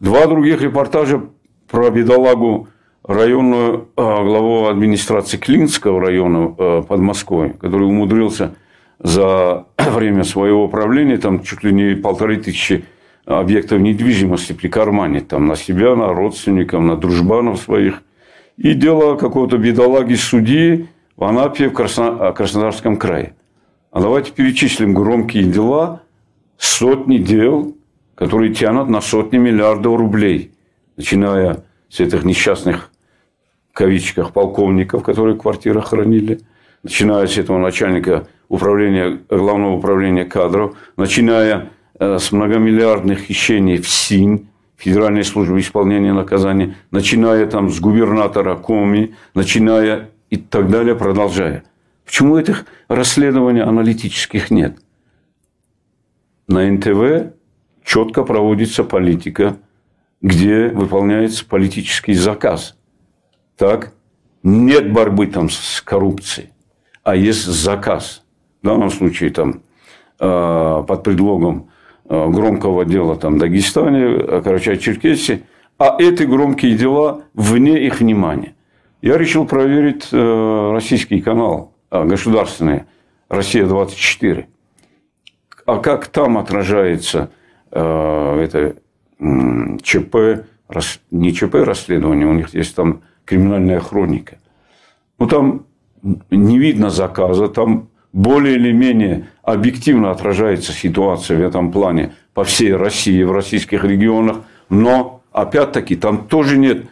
[0.00, 1.22] Два других репортажа
[1.68, 2.68] про бедолагу
[3.02, 8.54] районную а, главу администрации Клинского района а, под Москвой, который умудрился
[9.00, 12.84] за время своего правления там чуть ли не полторы тысячи
[13.24, 18.02] объектов недвижимости прикарманить там на себя, на родственников, на дружбанов своих.
[18.56, 20.88] И дело какого-то бедолаги судьи
[21.18, 22.32] в Анапе, в Красно...
[22.32, 23.34] Краснодарском крае.
[23.90, 26.02] А давайте перечислим громкие дела,
[26.56, 27.76] сотни дел,
[28.14, 30.52] которые тянут на сотни миллиардов рублей,
[30.96, 32.90] начиная с этих несчастных
[33.72, 36.40] кавичках полковников, которые квартиры хранили,
[36.84, 44.48] начиная с этого начальника управления, главного управления кадров, начиная э, с многомиллиардных хищений в СИНь,
[44.76, 51.64] Федеральной службы исполнения наказания, начиная там с губернатора Коми, начиная и так далее, продолжая.
[52.04, 54.78] Почему этих расследований аналитических нет?
[56.46, 57.34] На НТВ
[57.84, 59.58] четко проводится политика,
[60.22, 62.74] где выполняется политический заказ–
[63.58, 63.92] так,
[64.44, 66.50] нет борьбы там с коррупцией,
[67.02, 68.22] а есть заказ.
[68.62, 69.62] В данном случае там
[70.20, 71.70] э, под предлогом
[72.08, 75.42] э, громкого дела там Дагестане, Карачай-Черкесии,
[75.76, 78.54] а эти громкие дела вне их внимания.
[79.00, 82.84] Я решил проверить э, российский канал, государственный,
[83.28, 84.46] «Россия-24».
[85.66, 87.30] А как там отражается
[87.70, 88.76] это
[89.18, 90.46] ЧП,
[91.10, 94.38] не ЧП расследование, у них есть там криминальная хроника.
[95.18, 95.66] Ну, там
[96.30, 102.74] не видно заказа, там более или менее объективно отражается ситуация в этом плане по всей
[102.74, 104.38] России, в российских регионах,
[104.70, 106.88] но опять-таки там тоже нет а,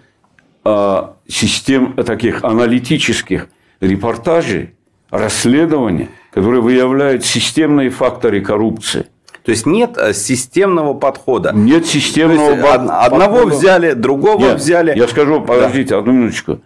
[1.29, 3.49] систем таких аналитических
[3.81, 4.75] репортажей,
[5.11, 9.07] расследований, которые выявляют системные факторы коррупции.
[9.45, 11.53] То есть нет э, системного подхода.
[11.55, 12.99] Нет системного есть, подхода.
[12.99, 14.99] Одного взяли, другого нет, взяли.
[14.99, 15.99] Я скажу, подождите, да.
[15.99, 16.61] одну минуточку.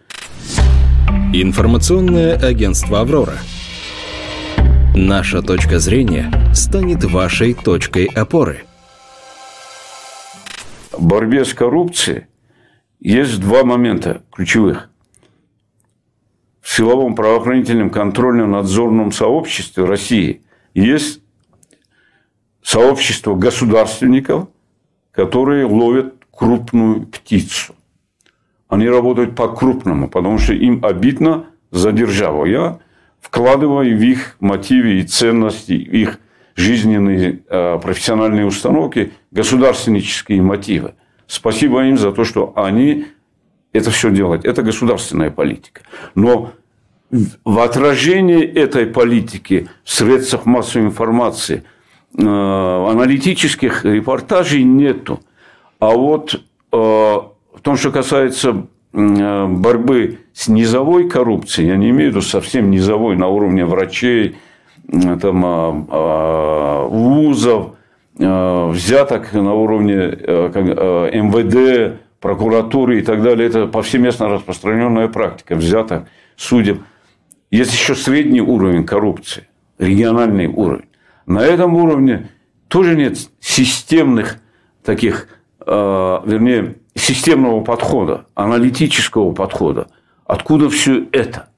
[1.35, 3.35] Информационное агентство Аврора.
[4.97, 8.65] Наша точка зрения станет вашей точкой опоры.
[10.91, 12.25] В борьбе с коррупцией
[13.01, 14.91] есть два момента ключевых.
[16.61, 20.43] В силовом правоохранительном контрольном надзорном сообществе России
[20.75, 21.21] есть
[22.63, 24.49] сообщество государственников,
[25.11, 27.75] которые ловят крупную птицу.
[28.69, 32.45] они работают по-крупному, потому что им обидно за державу.
[32.45, 32.79] Я
[33.21, 36.21] вкладываю в их мотивы и ценности, их
[36.55, 40.95] жизненные э, профессиональные установки государственнические мотивы.
[41.31, 43.07] Спасибо им за то, что они
[43.73, 44.45] это все делают.
[44.45, 45.83] Это государственная политика.
[46.17, 46.51] Но
[47.45, 51.63] в отражении этой политики в средствах массовой информации
[52.19, 55.21] э, аналитических репортажей нету.
[55.79, 62.15] А вот э, в том, что касается борьбы с низовой коррупцией, я не имею в
[62.17, 64.35] виду совсем низовой на уровне врачей,
[64.91, 67.77] там, а, а, вузов,
[68.21, 69.95] взяток на уровне
[71.13, 73.49] МВД, прокуратуры и так далее.
[73.49, 76.07] Это повсеместно распространенная практика взяток
[76.37, 76.83] судеб.
[77.51, 79.49] Есть еще средний уровень коррупции,
[79.79, 80.89] региональный уровень.
[81.27, 82.29] На этом уровне
[82.69, 84.39] тоже нет системных
[84.85, 85.29] таких,
[85.67, 89.89] вернее, системного подхода, аналитического подхода.
[90.27, 91.49] Откуда все это?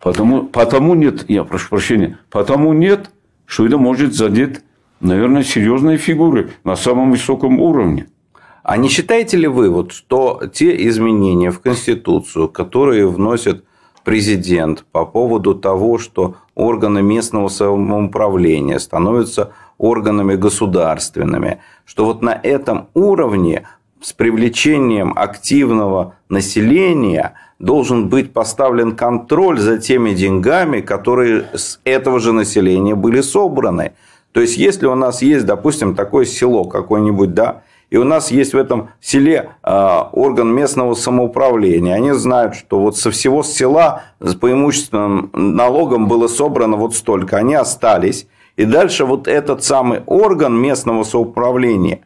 [0.00, 3.10] Потому, потому нет, я прошу прощения, потому нет,
[3.46, 4.60] что это может задеть,
[5.00, 8.06] наверное, серьезные фигуры на самом высоком уровне.
[8.62, 13.64] А не считаете ли вы, вот, что те изменения в Конституцию, которые вносит
[14.04, 22.88] президент по поводу того, что органы местного самоуправления становятся органами государственными, что вот на этом
[22.94, 23.66] уровне
[24.00, 32.32] с привлечением активного населения должен быть поставлен контроль за теми деньгами, которые с этого же
[32.32, 33.92] населения были собраны.
[34.38, 38.54] То есть, если у нас есть, допустим, такое село какое-нибудь, да, и у нас есть
[38.54, 41.96] в этом селе э, орган местного самоуправления.
[41.96, 47.36] Они знают, что вот со всего села с преимущественным налогом было собрано вот столько.
[47.36, 48.28] Они остались.
[48.54, 52.02] И дальше вот этот самый орган местного самоуправления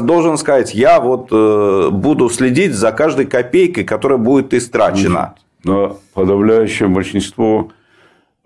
[0.00, 5.36] должен сказать, я вот э, буду следить за каждой копейкой, которая будет истрачена.
[5.62, 7.70] Но подавляющее большинство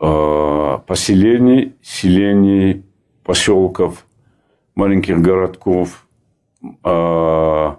[0.03, 2.85] поселений, селений,
[3.23, 4.05] поселков,
[4.75, 6.07] маленьких городков,
[6.63, 7.75] э,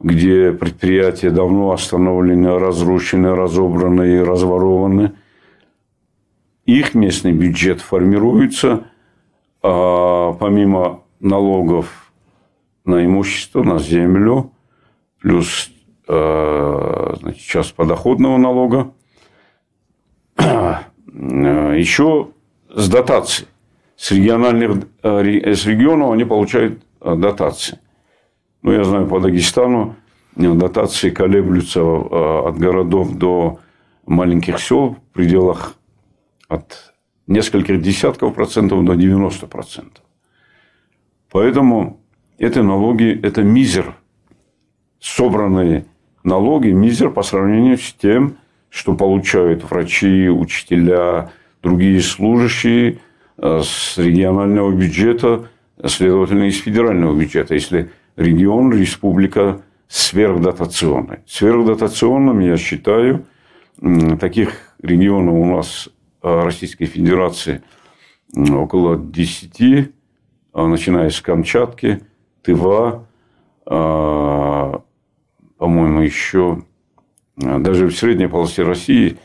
[0.00, 5.12] где предприятия давно остановлены, разрушены, разобраны и разворованы,
[6.64, 8.84] их местный бюджет формируется
[9.60, 12.12] помимо налогов
[12.84, 14.52] на имущество, на землю,
[15.20, 15.70] плюс
[16.08, 18.92] э, значит, часть подоходного налога,
[20.38, 20.74] э,
[21.12, 22.30] еще
[22.72, 23.48] с дотацией.
[23.96, 27.78] С, региональных, э, с регионов они получают дотации.
[28.62, 29.96] Ну, я знаю, по Дагестану
[30.36, 33.58] дотации колеблются от городов до
[34.06, 35.74] маленьких сел в пределах
[36.48, 36.94] от
[37.26, 40.04] нескольких десятков процентов до 90 процентов.
[41.30, 42.00] Поэтому
[42.38, 43.94] это налоги, это мизер.
[44.98, 45.84] Собранные
[46.24, 48.38] налоги, мизер по сравнению с тем,
[48.70, 51.30] что получают врачи, учителя,
[51.62, 52.98] другие служащие
[53.38, 55.48] э, с регионального бюджета,
[55.84, 61.20] следовательно, из федерального бюджета, если регион, республика сверхдотационный.
[61.26, 63.24] Сверхдотационным я считаю
[64.20, 65.88] таких регионов у нас
[66.22, 67.62] э, Российской Федерации
[68.36, 69.90] около 10,
[70.52, 72.02] а начиная с Камчатки,
[72.42, 73.06] Тыва,
[75.58, 76.62] по-моему, еще
[77.38, 79.16] даже в средней полосе России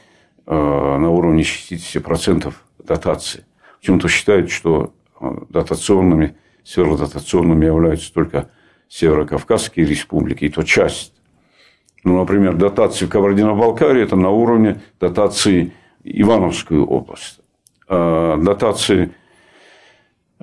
[0.45, 3.45] а, на уровне 60% дотации.
[3.79, 4.93] Почему-то считают, что
[5.49, 8.49] дотационными, северодотационными являются только
[8.87, 11.13] Северо-Кавказские республики, и то часть.
[12.03, 17.39] Ну, например, дотации в Кабардино-Балкарии– это на уровне дотации Ивановскую область.
[17.87, 19.13] Дотации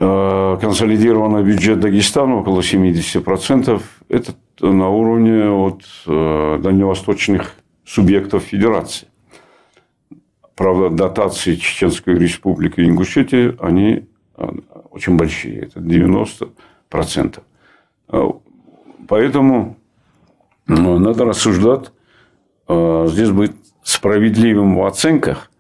[0.03, 3.83] Э, консолидированный бюджет Дагестана около 70%.
[4.11, 7.55] Это на уровне от э, дальневосточных
[7.87, 9.07] субъектов федерации.
[10.57, 14.49] Правда, дотации Чеченской республики и Ингушетии, они э,
[14.91, 15.61] очень большие.
[15.61, 17.41] Это 90%.
[19.09, 19.77] Поэтому
[20.67, 21.93] надо рассуждать
[22.69, 23.53] здесь быть
[23.85, 25.53] справедливым в оценках.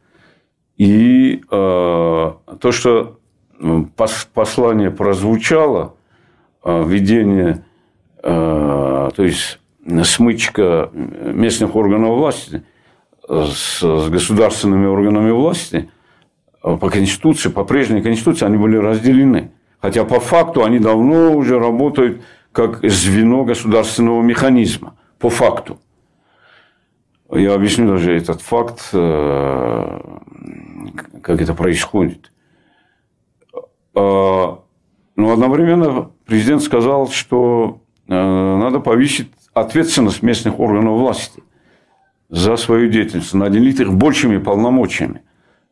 [0.77, 2.41] И то,
[2.73, 3.21] что
[4.35, 5.95] послание прозвучало,
[6.65, 7.65] введение,
[8.23, 9.59] то есть
[10.05, 12.62] смычка местных органов власти
[13.29, 15.91] с государственными органами власти
[16.62, 19.53] а, по Конституции, по прежней Конституции они были разделены.
[19.81, 24.97] Хотя по факту они давно уже работают как звено государственного механизма.
[25.18, 25.79] По факту.
[27.31, 30.01] Я объясню даже этот факт, э,
[31.23, 32.33] как это происходит.
[33.95, 34.64] Но
[35.16, 41.43] одновременно президент сказал, что э, надо повысить ответственность местных органов власти
[42.29, 45.23] за свою деятельность, наделить их большими полномочиями.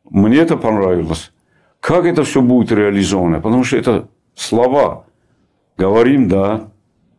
[0.09, 1.32] Мне это понравилось.
[1.80, 3.41] Как это все будет реализовано?
[3.41, 5.05] Потому что это слова.
[5.76, 6.68] Говорим, да,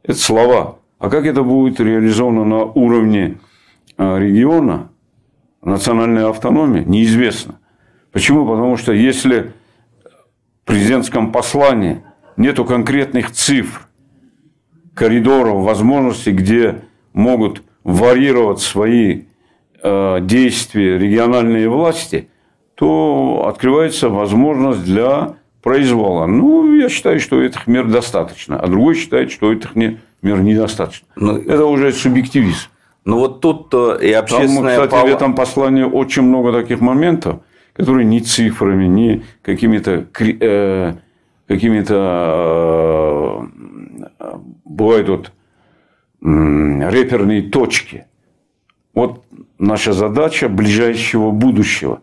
[0.03, 0.79] это слова.
[0.99, 3.39] А как это будет реализовано на уровне
[3.97, 4.89] а, региона,
[5.61, 7.59] национальной автономии, неизвестно.
[8.11, 8.45] Почему?
[8.45, 9.53] Потому что если
[10.63, 12.01] в президентском послании
[12.37, 13.88] нету конкретных цифр,
[14.99, 16.81] коридоров, возможностей, где
[17.13, 19.21] могут варьировать свои
[19.81, 22.27] э, действия региональные власти,
[22.75, 26.25] то открывается возможность для произвола.
[26.25, 31.07] Ну, я считаю, что этих мер достаточно, а другой считает, что этих мер недостаточно.
[31.15, 31.33] Но...
[31.33, 32.67] Ну, Это уже субъективизм.
[33.05, 34.75] Ну вот тут э, и общественная...
[34.75, 37.39] Там, кстати, в этом послании очень много таких моментов,
[37.73, 40.93] которые ни цифрами, ни какими-то э,
[41.47, 42.98] какими-то э,
[44.79, 45.31] бывают вот
[46.21, 48.05] реперные точки.
[48.93, 49.23] Вот
[49.57, 52.01] наша задача ближайшего будущего.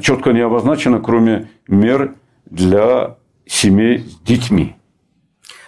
[0.00, 2.14] Четко не обозначена, кроме мер
[2.46, 4.76] для семей с детьми.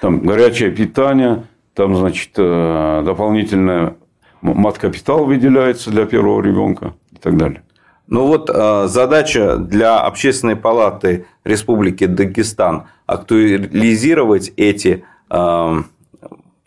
[0.00, 3.96] Там горячее питание, там, значит, э, дополнительное
[4.42, 7.62] мат-капитал выделяется для первого ребенка и так далее.
[8.06, 15.82] Ну вот э, задача для Общественной палаты Республики Дагестан актуализировать эти э,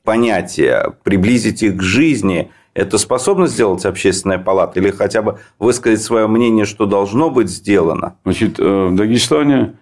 [0.08, 2.49] понятия, приблизить их к жизни.
[2.74, 8.16] Это способно сделать Общественная палата или хотя бы высказать свое мнение, что должно быть сделано?
[8.24, 9.74] Значит, в Дагестане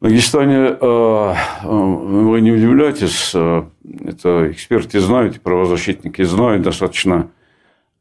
[0.00, 3.64] в Дагестане, э, э, вы не удивляйтесь, э,
[4.04, 7.30] это эксперты знают, правозащитники знают достаточно,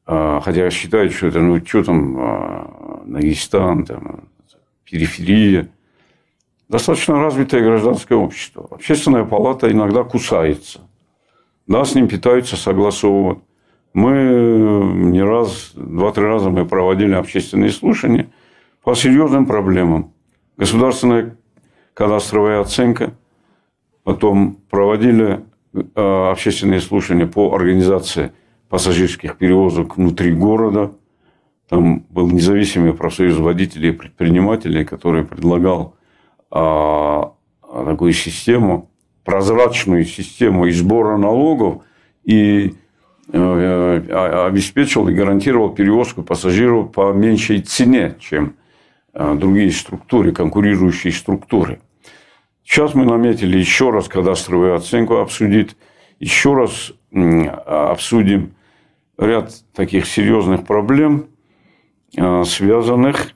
[0.06, 4.26] хотя считают, что это, ну, что там, Дагестан, там,
[4.84, 5.70] периферия.
[6.70, 8.68] Достаточно развитое гражданское общество.
[8.70, 10.82] Общественная палата иногда кусается.
[11.68, 13.40] Да, с ним питаются, согласовывают.
[13.94, 14.12] Мы
[14.94, 18.28] не раз, два-три раза мы проводили общественные слушания
[18.84, 20.14] по серьезным проблемам.
[20.58, 21.38] Государственная
[21.94, 23.14] кадастровая оценка.
[24.04, 28.34] Потом проводили э, общественные слушания по организации
[28.70, 30.92] пассажирских перевозок внутри города.
[31.70, 35.96] Там был независимый профсоюз водителей и предпринимателей, который предлагал
[36.52, 37.34] а,
[37.72, 38.92] такую систему,
[39.26, 41.84] прозрачную систему и сбора налогов
[42.24, 42.76] и
[43.34, 48.56] э, обеспечил и гарантировал перевозку пассажиров по меньшей цене, чем
[49.14, 51.82] э, другие структуры, конкурирующие структуры.
[52.64, 55.76] Сейчас мы наметили еще раз кадастровую оценку обсудить,
[56.20, 58.54] еще раз обсудим
[59.18, 61.28] ряд таких серьезных проблем,
[62.18, 63.34] а, связанных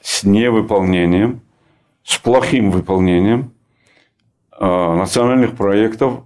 [0.00, 1.40] с невыполнением,
[2.02, 3.51] с плохим выполнением а,
[4.58, 6.24] национальных проектов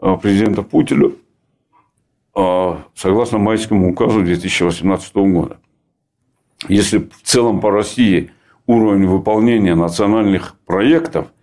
[0.00, 1.12] а, президента Путина
[2.94, 5.58] согласно майскому указу 2018 года.
[6.68, 8.30] Если в целом по России
[8.66, 11.26] уровень выполнения национальных проектов–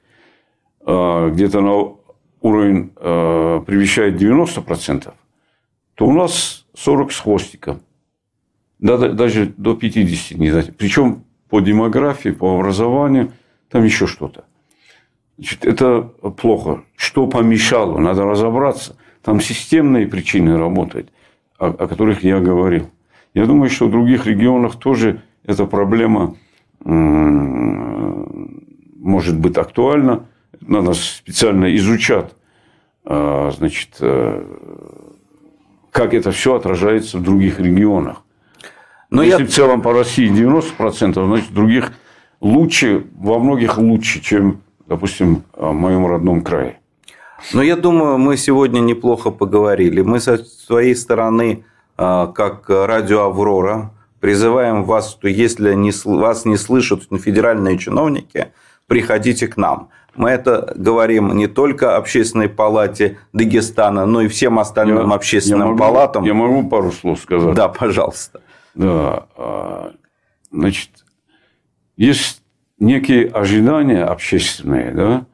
[0.89, 1.95] Э, где-то на
[2.41, 5.13] уровень э, превышает 90%,
[5.93, 7.81] то у нас 40 с хвостиком.
[8.79, 10.51] Даже до 50 не.
[10.71, 13.33] Причем по демографии, по образованию,
[13.69, 14.45] там еще что-то.
[15.39, 16.83] Значит, это плохо.
[16.97, 17.97] Что помешало?
[17.97, 18.97] Надо разобраться.
[19.23, 21.13] Там системные причины работают,
[21.57, 22.89] о, о которых я говорил.
[23.33, 26.35] Я думаю, что в других регионах тоже эта проблема
[26.81, 26.99] может
[29.39, 30.25] быть актуальна
[30.61, 32.31] надо специально изучать,
[33.05, 34.43] а, значит, э,
[35.91, 38.23] как это все отражается в других регионах.
[39.09, 39.47] Но Если я...
[39.47, 41.93] в целом по России 90%, значит, других
[42.41, 46.79] лучше, во многих лучше, чем, допустим, в моем родном крае.
[47.53, 50.01] Но я думаю, мы сегодня неплохо поговорили.
[50.01, 51.63] Мы со своей стороны,
[51.97, 55.73] а, как радио «Аврора», призываем вас, что если
[56.05, 58.51] вас не слышат федеральные чиновники,
[58.87, 59.89] приходите к нам.
[60.15, 65.65] Мы это говорим не только общественной палате Дагестана, но и всем остальным я, общественным я
[65.67, 66.25] могу, палатам.
[66.25, 67.55] Я могу пару слов сказать?
[67.55, 68.41] Да, пожалуйста.
[68.75, 69.27] Да.
[69.37, 69.93] А,
[70.51, 70.89] значит,
[71.95, 72.41] есть
[72.79, 75.25] некие ожидания общественные, да?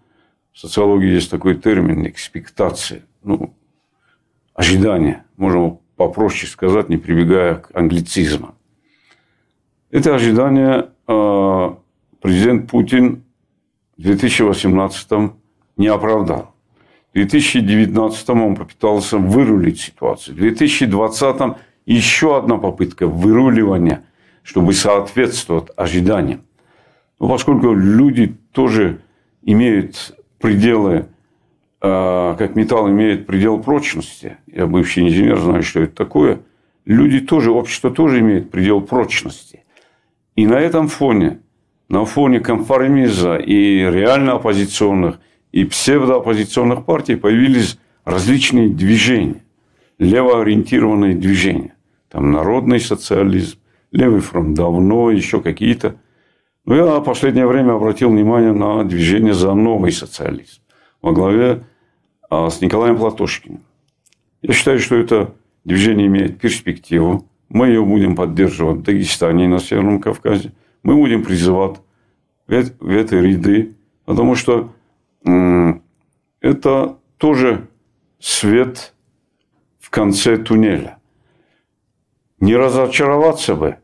[0.51, 3.03] В социологии есть такой термин экспектации.
[3.23, 3.53] Ну,
[4.53, 5.25] ожидания.
[5.37, 8.55] Можем попроще сказать, не прибегая к англицизму.
[9.91, 11.77] Это ожидание а,
[12.21, 13.23] президент Путин
[13.97, 15.31] в 2018
[15.77, 16.53] не оправдал.
[17.11, 20.35] В 2019 он попытался вырулить ситуацию.
[20.35, 24.05] В 2020 еще одна попытка выруливания,
[24.43, 26.44] чтобы соответствовать ожиданиям.
[27.17, 28.99] Поскольку люди тоже
[29.43, 31.07] имеют пределы
[31.87, 36.39] а, как металл имеет предел прочности, я бывший инженер, знаю, что это такое,
[36.85, 39.63] люди тоже, общество тоже имеет предел прочности.
[40.35, 41.41] И на этом фоне,
[41.87, 45.19] на фоне конформизма и реально оппозиционных,
[45.51, 49.43] и псевдооппозиционных партий появились различные движения,
[49.99, 51.75] левоориентированные движения.
[52.09, 53.59] Там народный социализм,
[53.91, 55.97] левый фронт давно, еще какие-то.
[56.65, 60.61] Но я в последнее время обратил внимание на движение за новый социализм
[61.01, 61.63] во главе
[62.29, 63.61] а, с Николаем Платошкиным.
[64.41, 67.27] Я считаю, что это движение имеет перспективу.
[67.49, 70.53] Мы ее будем поддерживать в Дагестане и на Северном Кавказе.
[70.81, 71.77] Мы будем призывать
[72.47, 74.71] в этой ряды, потому что
[76.41, 77.67] это тоже
[78.19, 78.93] свет
[79.79, 80.97] в конце туннеля.
[82.39, 83.77] Не разочароваться бы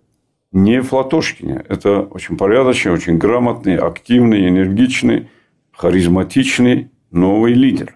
[0.51, 1.65] не в Латошкине.
[1.67, 5.29] Это очень порядочный, очень грамотный, активный, энергичный,
[5.71, 7.95] харизматичный новый лидер.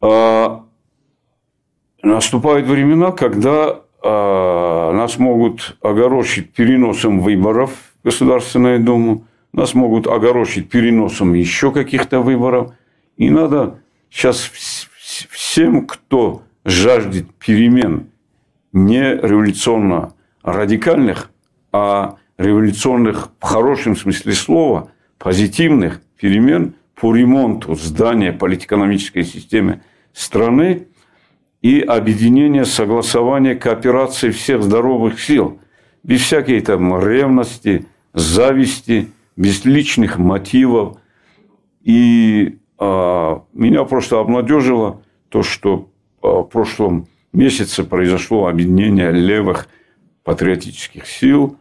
[0.00, 0.64] А
[2.02, 10.70] наступают времена, когда а, нас могут огорошить переносом выборов в Государственную Думу, нас могут огорошить
[10.70, 12.72] переносом еще каких-то выборов.
[13.16, 14.38] И надо сейчас
[15.30, 18.06] всем, кто жаждет перемен
[18.72, 21.30] не революционно радикальных,
[21.72, 30.88] а революционных в хорошем смысле слова, позитивных перемен по ремонту здания политэкономической системы страны
[31.62, 35.60] и объединение, согласование, кооперации всех здоровых сил,
[36.02, 40.98] без всякой там ревности, зависти, без личных мотивов.
[41.82, 45.90] И а, меня просто обнадежило то, что
[46.22, 49.68] а, в прошлом месяце произошло объединение левых
[50.24, 51.56] патриотических сил.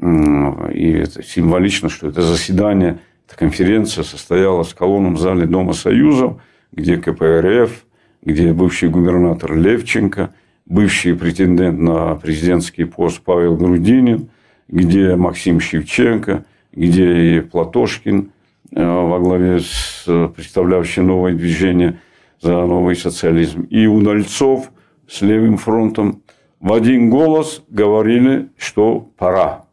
[0.00, 2.98] И это символично, что это заседание,
[3.28, 6.40] эта конференция состоялась в колонном зале Дома Союзов,
[6.72, 7.84] где КПРФ,
[8.22, 10.34] где бывший губернатор Левченко,
[10.66, 14.28] бывший претендент на президентский пост Павел Грудинин,
[14.68, 18.30] где Максим Шевченко, где и Платошкин
[18.74, 20.04] э, во главе с
[20.34, 22.00] представлявшим новое движение
[22.40, 24.71] за новый социализм, и Удальцов
[25.12, 26.22] с левым фронтом
[26.58, 29.66] в один голос говорили, что пора.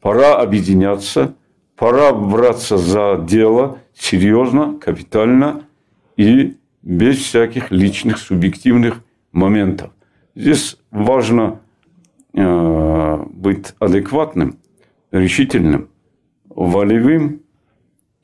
[0.00, 1.36] Пора объединяться,
[1.76, 5.62] пора браться за дело серьезно, капитально
[6.16, 9.92] и без всяких личных субъективных моментов.
[10.34, 11.60] Здесь важно
[12.34, 14.58] э, быть адекватным,
[15.12, 15.90] решительным,
[16.48, 17.42] волевым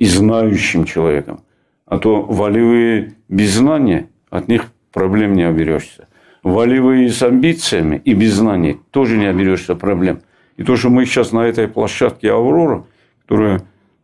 [0.01, 1.45] и знающим человеком.
[1.87, 6.09] А то волевые без знания, от них проблем не оберешься.
[6.43, 10.23] Волевые с амбициями и без знаний тоже не оберешься проблем.
[10.57, 12.85] И то, что мы сейчас на этой площадке «Аврора»,
[13.23, 13.59] которая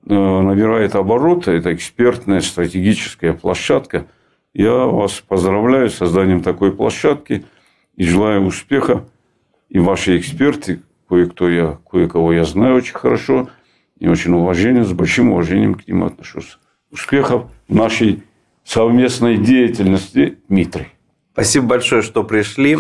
[0.06, 4.06] э, набирает обороты, это экспертная стратегическая площадка–
[4.58, 7.44] я вас поздравляю с созданием такой площадки
[7.96, 9.04] и желаю успеха.
[9.68, 13.48] И ваши эксперты, кое-кто я, кое-кого я знаю очень хорошо,
[14.00, 16.58] и очень уважением, с большим уважением к ним отношусь.
[16.90, 18.24] Успехов в нашей
[18.64, 20.88] совместной деятельности, Дмитрий.
[21.38, 22.78] Спасибо большое, что пришли.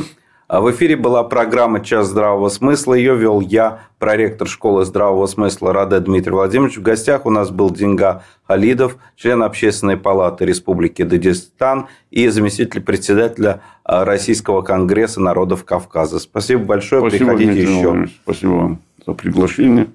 [0.48, 2.94] А в эфире была программа «Час здравого смысла».
[2.94, 6.76] Ее вел я, проректор школы здравого смысла Раде Дмитрий Владимирович.
[6.78, 13.60] В гостях у нас был Денга Халидов, член Общественной палаты Республики Дагестан и заместитель председателя
[13.84, 16.18] а, Российского конгресса народов Кавказа.
[16.18, 17.00] Спасибо большое.
[17.00, 17.84] Спасибо, Приходите Дмитрий еще.
[17.84, 18.20] Иванович.
[18.24, 19.86] Спасибо вам за приглашение.